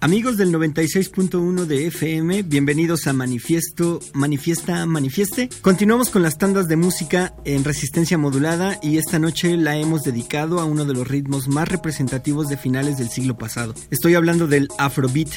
[0.02, 5.50] Amigos del 96.1 de FM, bienvenidos a Manifiesto, Manifiesta, Manifieste.
[5.60, 10.58] Continuamos con las tandas de música en resistencia modulada y esta noche la hemos dedicado
[10.58, 13.74] a uno de los ritmos más representativos de finales del siglo pasado.
[13.90, 15.28] Estoy hablando del Afrobeat.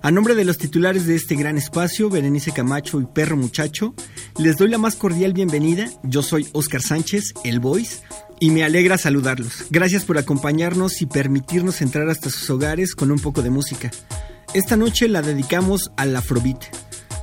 [0.00, 3.94] A nombre de los titulares de este gran espacio, Berenice Camacho y Perro Muchacho,
[4.38, 5.90] les doy la más cordial bienvenida.
[6.04, 8.04] Yo soy Oscar Sánchez, el Voice,
[8.40, 9.66] y me alegra saludarlos.
[9.70, 13.90] Gracias por acompañarnos y permitirnos entrar hasta sus hogares con un poco de música.
[14.54, 16.64] Esta noche la dedicamos al Afrobeat.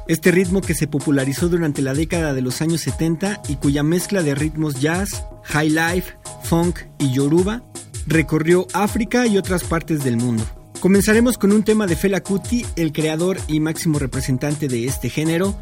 [0.07, 4.21] Este ritmo que se popularizó durante la década de los años 70 y cuya mezcla
[4.21, 7.63] de ritmos jazz, high life, funk y yoruba
[8.05, 10.43] recorrió África y otras partes del mundo.
[10.81, 15.57] Comenzaremos con un tema de Fela Kuti, el creador y máximo representante de este género,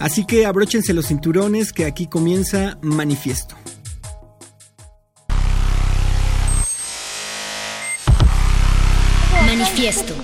[0.00, 3.54] así que abróchense los cinturones que aquí comienza Manifiesto.
[9.74, 10.23] Manifiesto.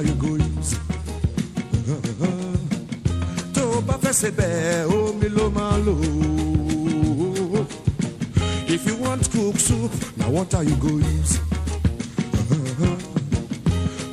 [0.00, 0.78] Marigolhos.
[3.52, 6.00] Tô pra perceber o milomalo.
[8.66, 11.38] If you want cook soup, now what are you go use?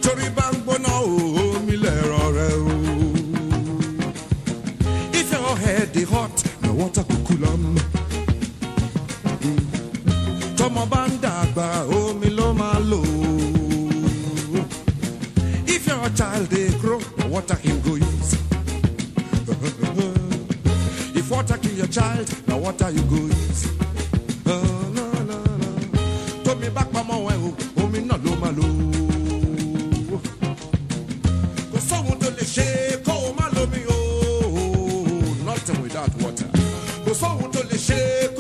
[0.02, 2.68] Torí bangbo na o mi lero.
[5.14, 7.78] If your head is hot, now what are you going
[10.58, 13.17] to bá ń dàgbà, omi ló máa lò ó
[16.18, 18.34] child they grow, water him go use.
[21.16, 23.68] if water kill your child, now water you go use.
[24.48, 26.44] Oh, no, no, no.
[26.44, 28.64] Told me back, mama, when oh, oh, me not low, my low.
[31.72, 32.46] Cause someone to the
[33.56, 36.50] oh, me, oh, oh, oh, nothing without water.
[37.06, 38.37] Cause someone to the shake.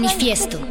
[0.00, 0.69] manifiesto.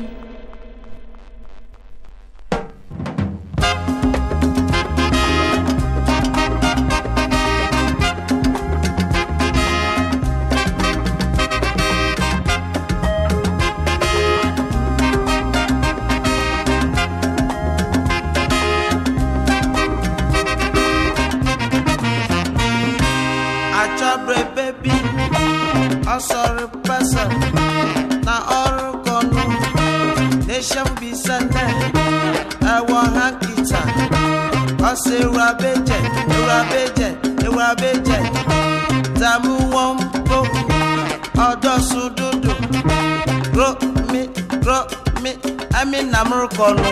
[30.69, 31.63] shambisane
[32.75, 33.81] ẹwọ ha kìtà
[34.89, 35.97] ọsẹ ewurabẹjẹ
[36.35, 37.07] ewurabẹjẹ
[37.45, 38.17] ewurabẹjẹ
[39.19, 39.95] tàmú wọn
[40.29, 40.39] bó
[41.47, 42.51] ọdọsùn dúdú
[43.57, 43.69] rọ
[44.11, 44.21] mi
[44.65, 44.77] rọ
[45.23, 45.31] mi
[45.79, 46.83] ẹmí nàmúrúkọ nù.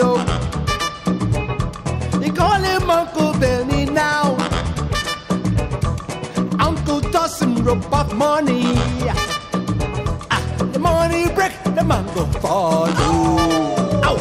[0.00, 0.24] window.
[2.18, 4.36] They call him Uncle Benny now.
[6.58, 8.62] Uncle Dawson rope rub off money.
[10.30, 12.92] Ah, the money break, the man go follow.
[14.04, 14.16] Ow.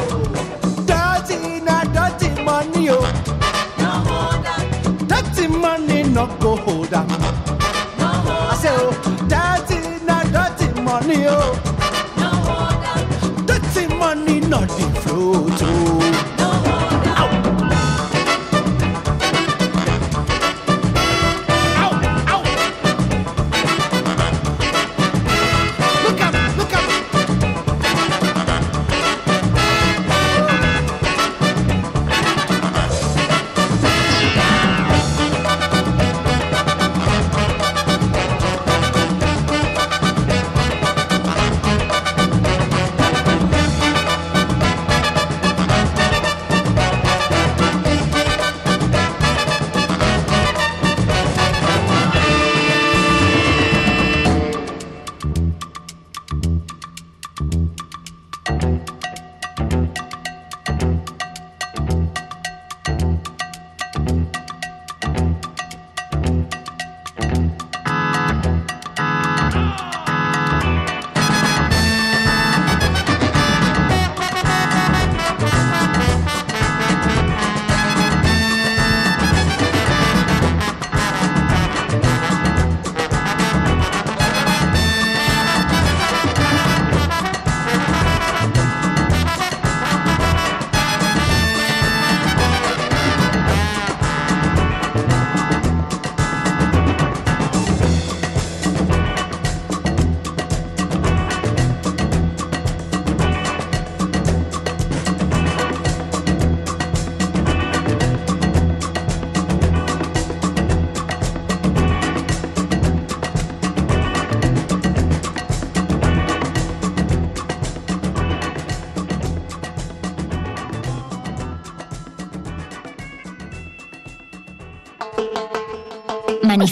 [0.85, 2.87] Dirty, not dirty money.
[2.87, 5.07] No hold on.
[5.07, 7.07] Dirty money, not go hold on.
[7.07, 8.51] No hold on.
[8.51, 8.91] I say, oh,
[9.27, 11.68] dirty, not dirty money, oh
[14.49, 15.78] not the float,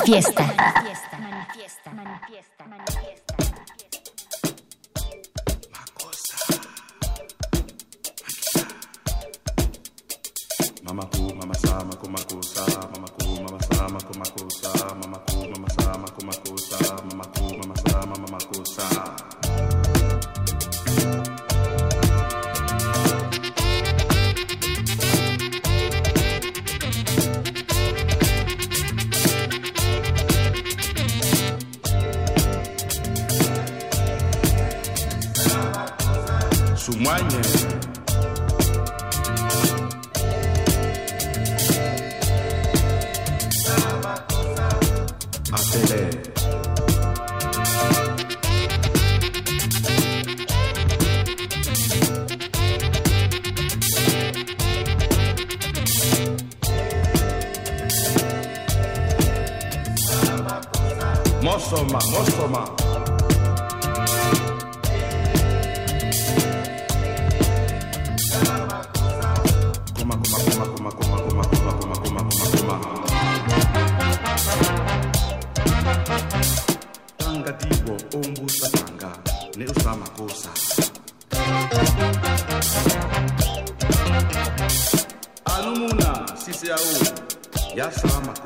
[0.08, 0.57] fiesta.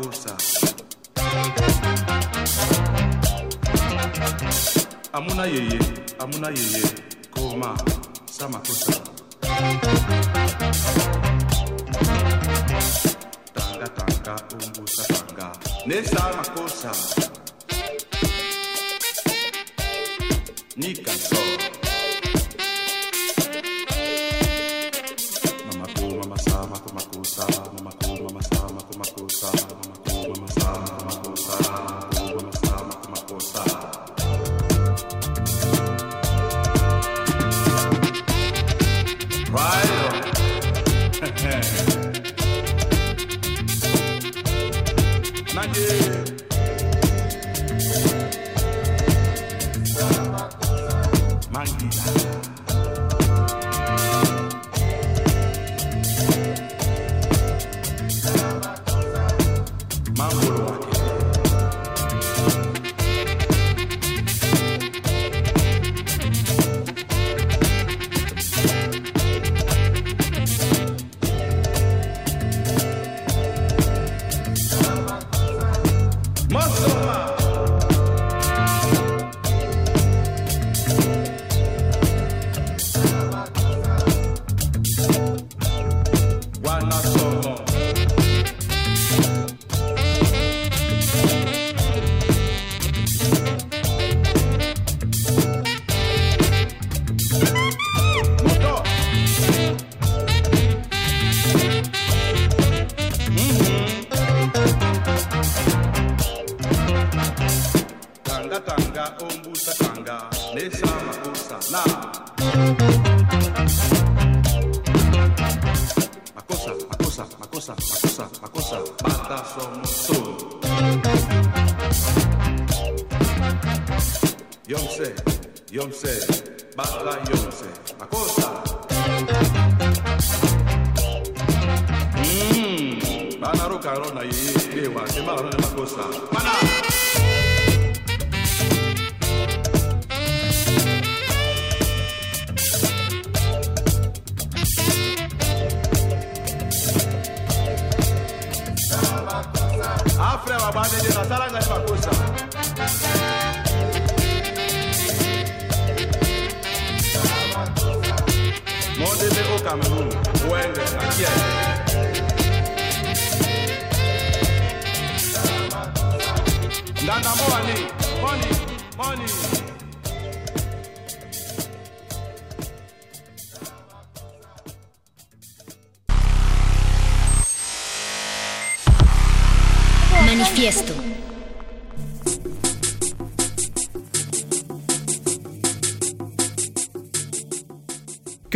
[0.01, 0.30] impulsa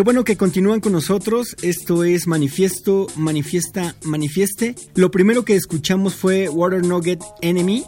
[0.06, 1.56] bueno que continúan con nosotros.
[1.64, 4.76] Esto es Manifiesto, Manifiesta, Manifieste.
[4.94, 7.84] Lo primero que escuchamos fue Water Nugget Enemy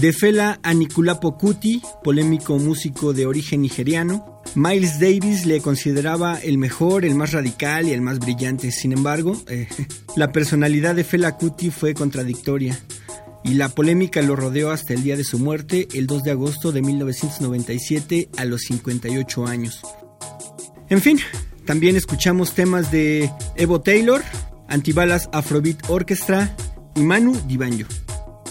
[0.00, 4.40] de Fela Anikulapo Kuti, polémico músico de origen nigeriano.
[4.54, 8.72] Miles Davis le consideraba el mejor, el más radical y el más brillante.
[8.72, 9.68] Sin embargo, eh,
[10.16, 12.80] la personalidad de Fela Kuti fue contradictoria
[13.44, 16.72] y la polémica lo rodeó hasta el día de su muerte, el 2 de agosto
[16.72, 19.82] de 1997, a los 58 años.
[20.88, 21.18] En fin,
[21.68, 24.22] también escuchamos temas de Evo Taylor,
[24.68, 26.56] Antibalas Afrobeat Orchestra
[26.94, 27.90] y Manu Dibanjo.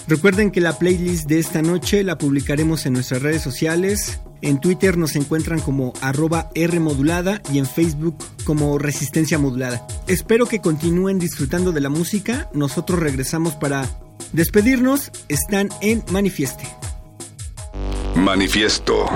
[0.07, 4.21] Recuerden que la playlist de esta noche la publicaremos en nuestras redes sociales.
[4.43, 9.87] En Twitter nos encuentran como arroba Rmodulada y en Facebook como Resistencia Modulada.
[10.05, 12.51] Espero que continúen disfrutando de la música.
[12.53, 13.89] Nosotros regresamos para
[14.31, 15.11] despedirnos.
[15.27, 16.67] Están en Manifieste.
[18.15, 19.07] Manifiesto.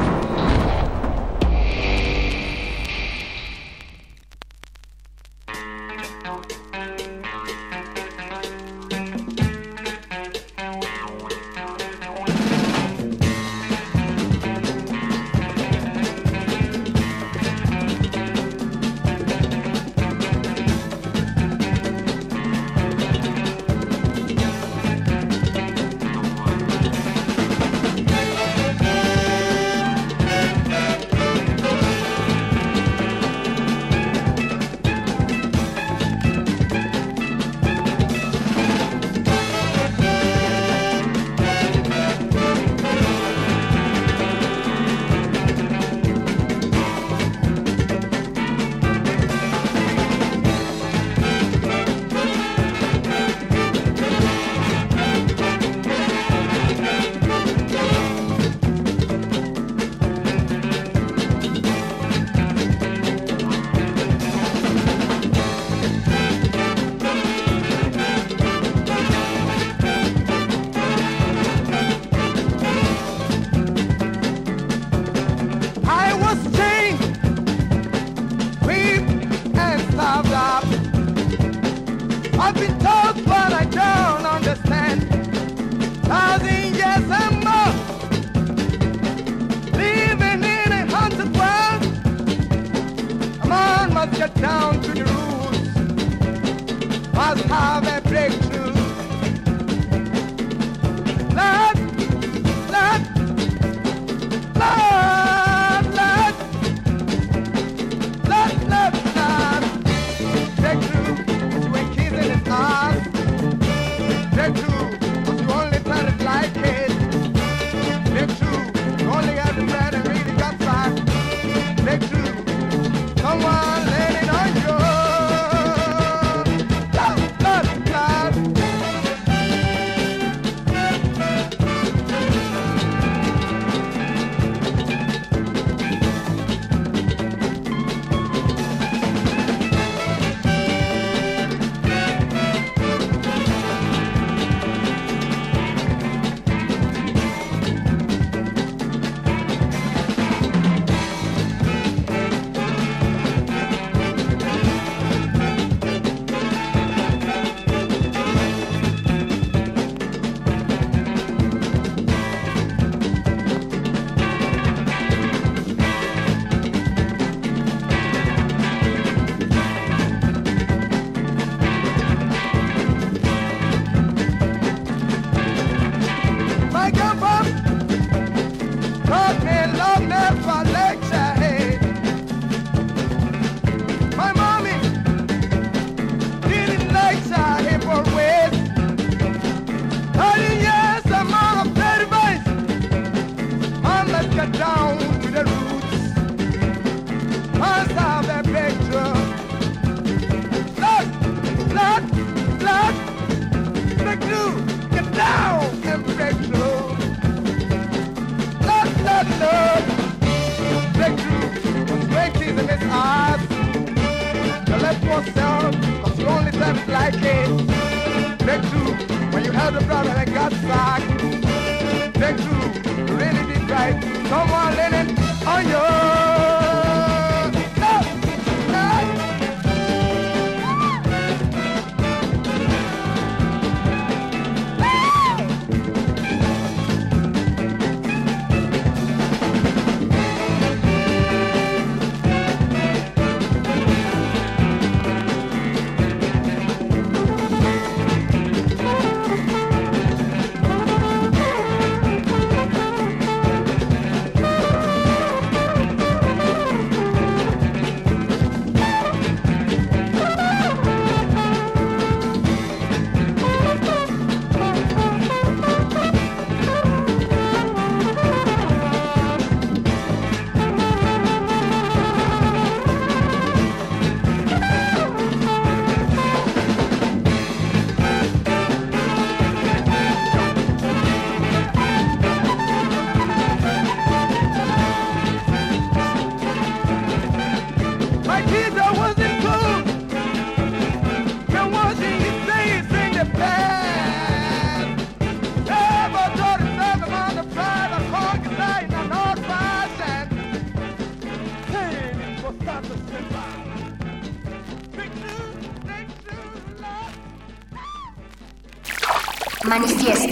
[309.71, 310.30] Manifiesto.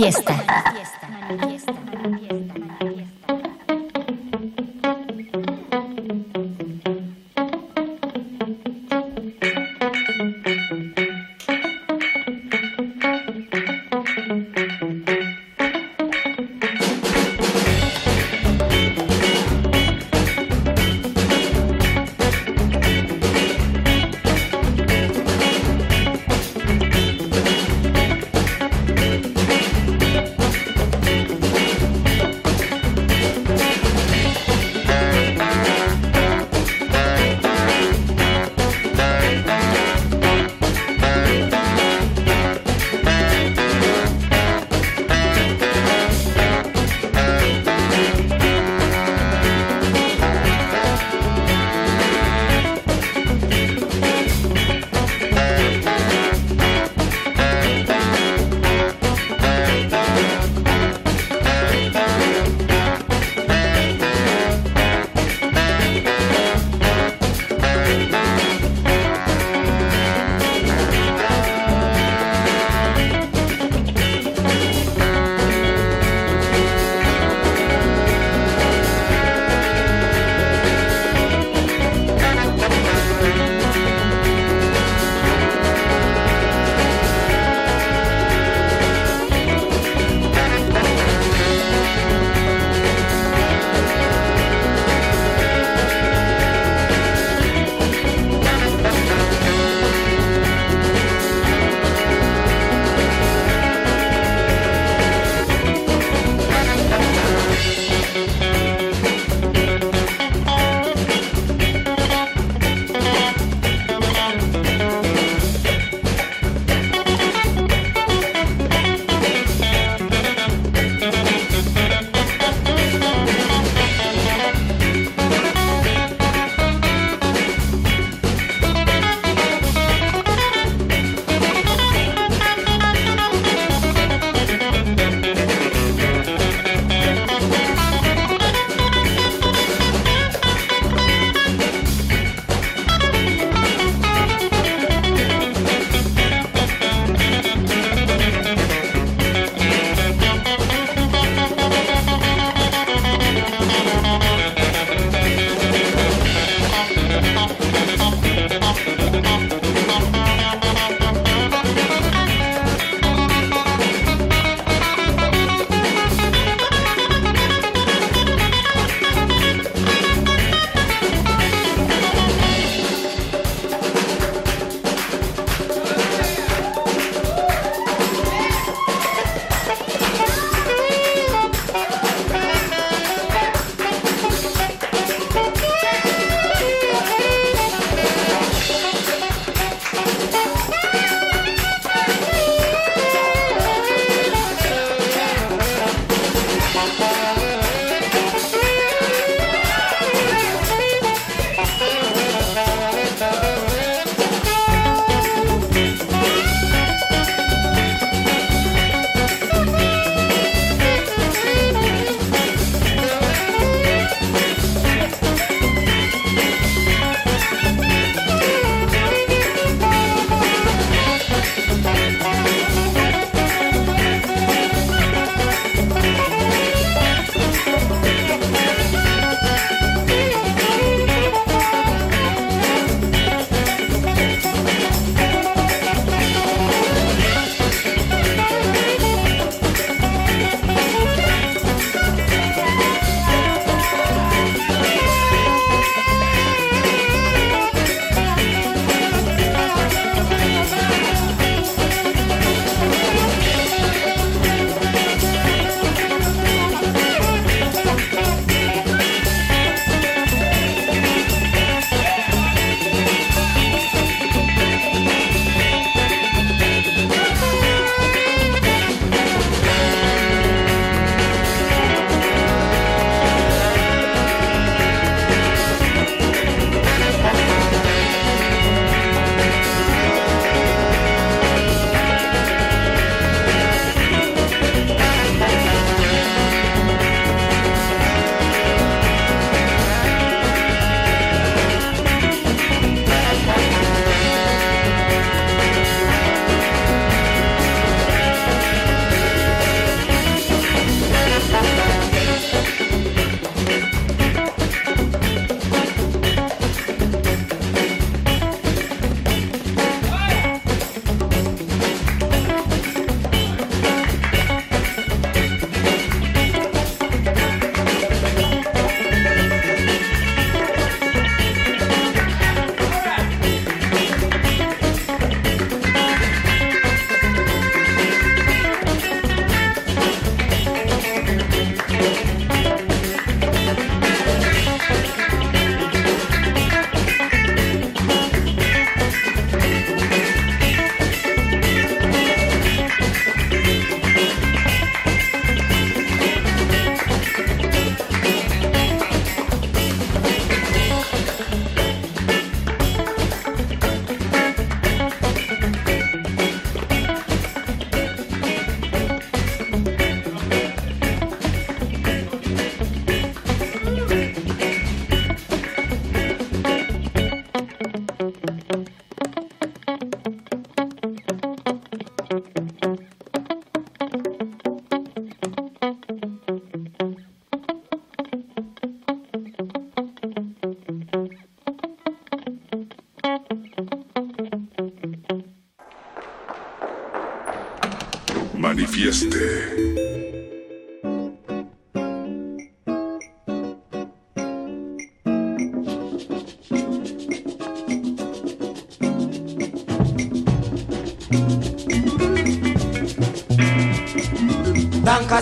[0.00, 0.39] Manifiesta.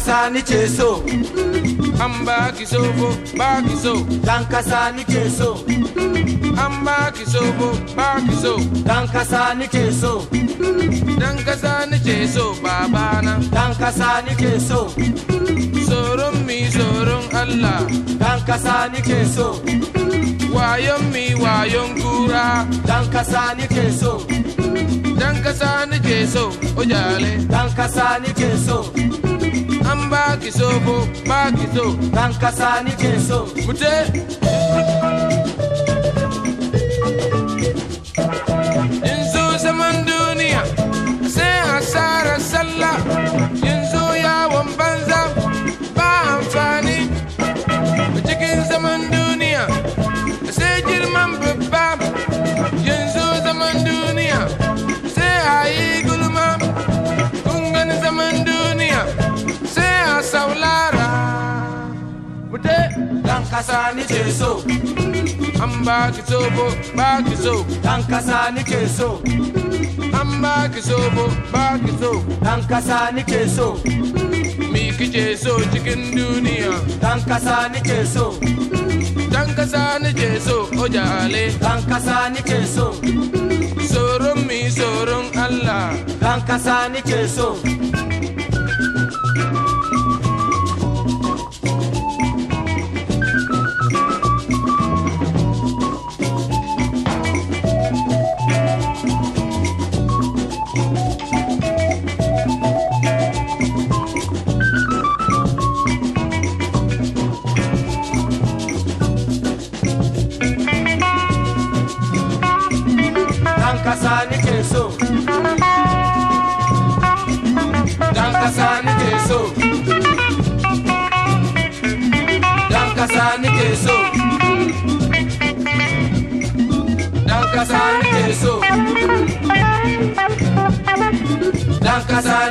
[0.09, 1.03] Dankasa ni ce so.
[2.01, 3.93] An ba ki so ko ba ki so.
[4.25, 5.53] Dankasa ni ke so.
[6.65, 8.57] An ba ki so ko ba ki so.
[8.89, 10.25] Dankasa ni ke so.
[11.21, 13.37] Dankasa ni ce babana.
[13.53, 14.81] Dankasa ni ke so.
[16.47, 17.85] Mi tsoron Allah.
[18.23, 19.61] Dankasa ni ke so.
[21.13, 22.65] Mi wayon kura.
[22.89, 24.25] Dankasa ni ke so.
[25.21, 26.49] Dan kasa ni ke so,
[26.81, 27.45] ojale.
[27.51, 28.29] Dan kasa ni
[30.09, 30.69] mbakiso.
[30.85, 34.38] Bo mbakiso bankasani jeso mute.
[63.39, 64.51] dan kasa nike so
[65.63, 66.65] an ba ki sobo
[66.99, 67.55] ba ki so
[68.11, 69.11] kasa nike so
[70.21, 71.79] an ba ki sobo ba
[72.71, 73.69] kasa nike so
[74.73, 76.75] mi kike so cikin duniya
[77.05, 78.27] dan kasa nike so
[79.31, 82.91] dan kasa nike so o jale dan kasa nike so
[83.87, 85.95] tsoron mi tsoron Allah.
[86.21, 87.55] Dan kasa nike so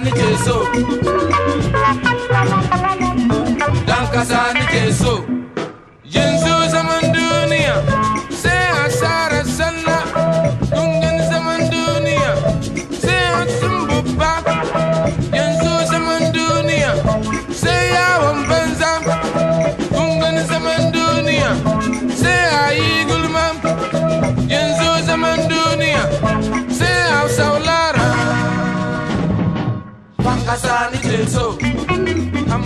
[0.08, 0.64] nike so
[3.84, 5.27] dan kasa nike so
[30.48, 31.46] dan kasa ni ce so
[32.56, 32.64] an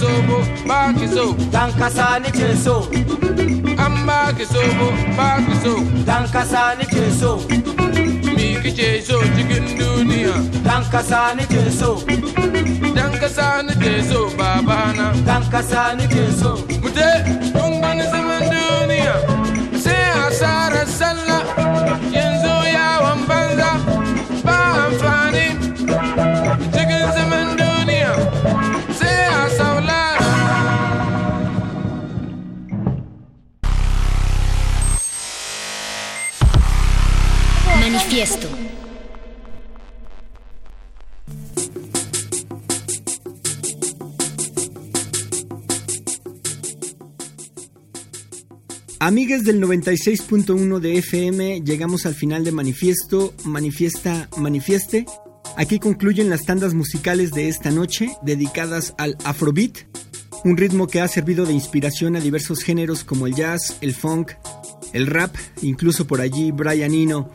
[0.00, 0.38] sobo
[0.68, 2.76] baki so dan kasa ni ce so
[3.84, 4.86] an baki sobo
[5.18, 5.72] baki so
[6.06, 6.86] dan kasa ni
[7.18, 7.32] so
[8.36, 11.44] mi kike so cikin duniya dan kasa ni
[11.78, 11.90] so
[12.94, 17.10] dan kasa ni ke so babana dan kasa ni ce so mute
[17.58, 18.55] kun gani zaman
[49.06, 55.06] Amigues del 96.1 de FM, llegamos al final de Manifiesto, Manifiesta, Manifieste.
[55.56, 59.86] Aquí concluyen las tandas musicales de esta noche, dedicadas al Afrobeat,
[60.42, 64.32] un ritmo que ha servido de inspiración a diversos géneros como el jazz, el funk,
[64.92, 67.30] el rap, incluso por allí Brian Eno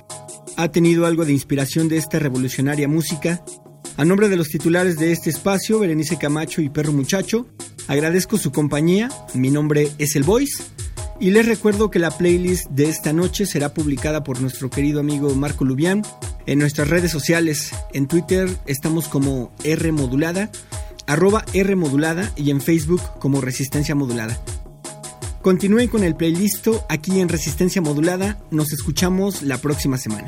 [0.58, 3.46] ha tenido algo de inspiración de esta revolucionaria música.
[3.96, 7.48] A nombre de los titulares de este espacio, Berenice Camacho y Perro Muchacho,
[7.88, 9.08] agradezco su compañía.
[9.34, 10.64] Mi nombre es El Voice.
[11.22, 15.36] Y les recuerdo que la playlist de esta noche será publicada por nuestro querido amigo
[15.36, 16.02] Marco Lubián
[16.48, 17.70] en nuestras redes sociales.
[17.94, 20.50] En Twitter estamos como R modulada,
[21.06, 24.36] arroba R modulada y en Facebook como Resistencia Modulada.
[25.44, 28.40] Continúen con el playlist aquí en Resistencia Modulada.
[28.50, 30.28] Nos escuchamos la próxima semana.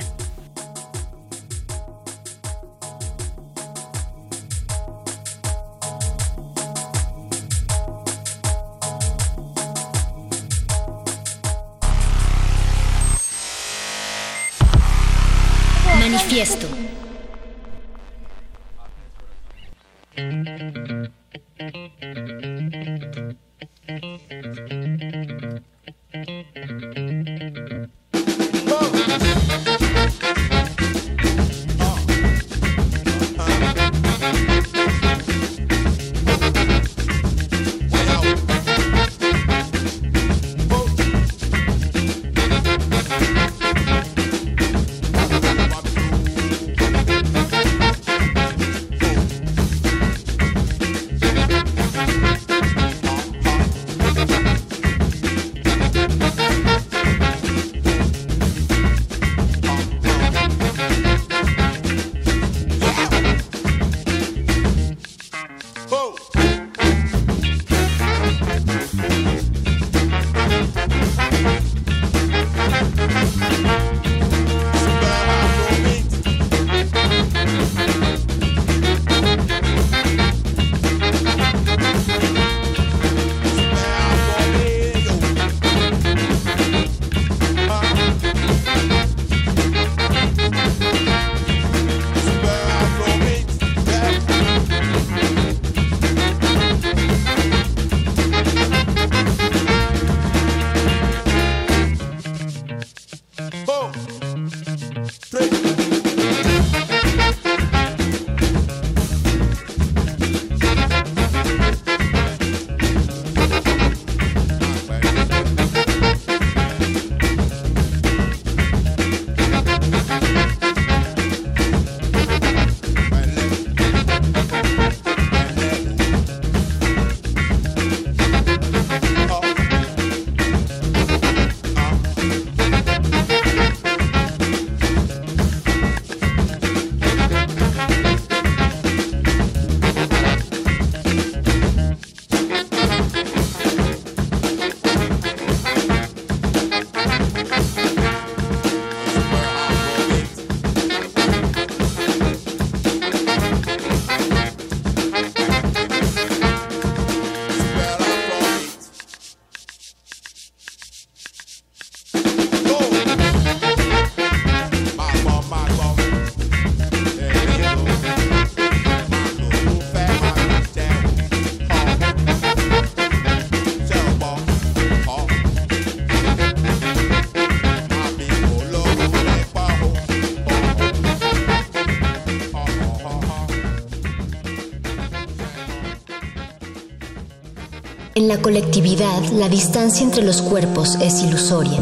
[188.34, 191.80] La colectividad, la distancia entre los cuerpos es ilusoria.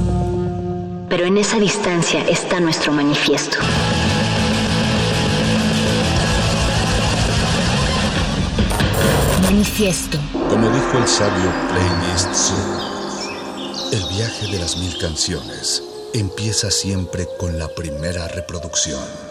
[1.07, 3.57] Pero en esa distancia está nuestro manifiesto.
[9.43, 10.17] Manifiesto.
[10.49, 15.81] Como dijo el sabio Playlist Zoo, el viaje de las mil canciones
[16.13, 19.30] empieza siempre con la primera reproducción.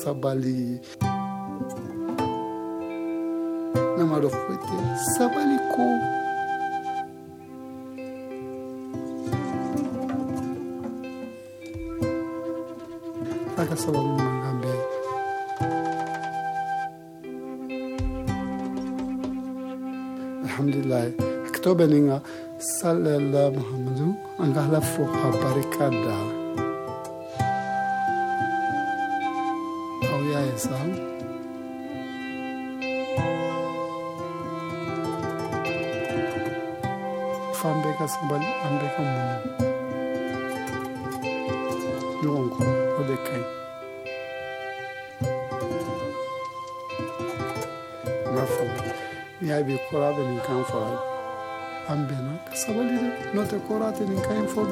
[0.00, 0.80] sabali.
[3.98, 4.28] Nama na
[5.16, 5.84] sabali ko
[13.60, 14.72] aka sabali mangambe.
[20.48, 21.04] Alhamdulillah.
[21.10, 21.12] alhamdulilahi
[21.48, 22.20] akitobe ninga
[22.58, 24.08] salala muhammadu
[24.42, 26.39] angahla fo habarikada
[38.12, 39.40] symbole avec un moment.
[42.22, 43.44] Nous rencontrons au décret.
[48.34, 48.66] Ma foi,
[49.42, 51.04] il y a des courants de l'incanfoire.
[51.88, 52.98] Ambena, sabali,
[53.34, 54.66] notre courant de l'incanfoire.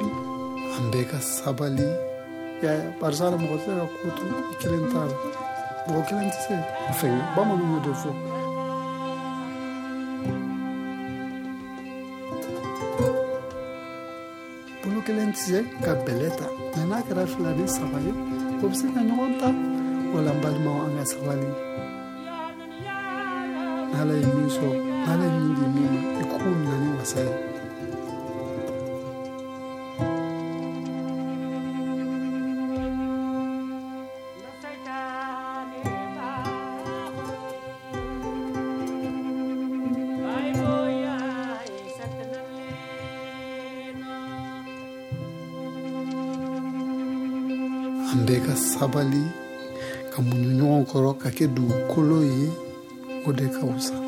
[0.79, 1.89] Ambeka, sabali,
[2.63, 5.15] ya parzala mwote ya kutu ikilentara
[5.87, 6.59] mwokilentise
[6.91, 8.09] mfenga bama nungu defo
[15.39, 18.13] bolo kelen tɛ se ka bɛlɛ ta mɛ n'a kɛra fila ni saba ye
[18.63, 19.49] o bɛ se ka ɲɔgɔn ta
[20.13, 21.49] wala n balimaw an ka sabali
[23.93, 27.21] n'ala ye min sɔrɔ n'ala ye min di min ma i k'o minɛ ni wasa
[27.27, 27.48] ye
[50.19, 52.47] ka muɲu ɲɔgɔn kɔrɔ ka kɛ dugukolo ye
[53.27, 54.08] o de ka wusa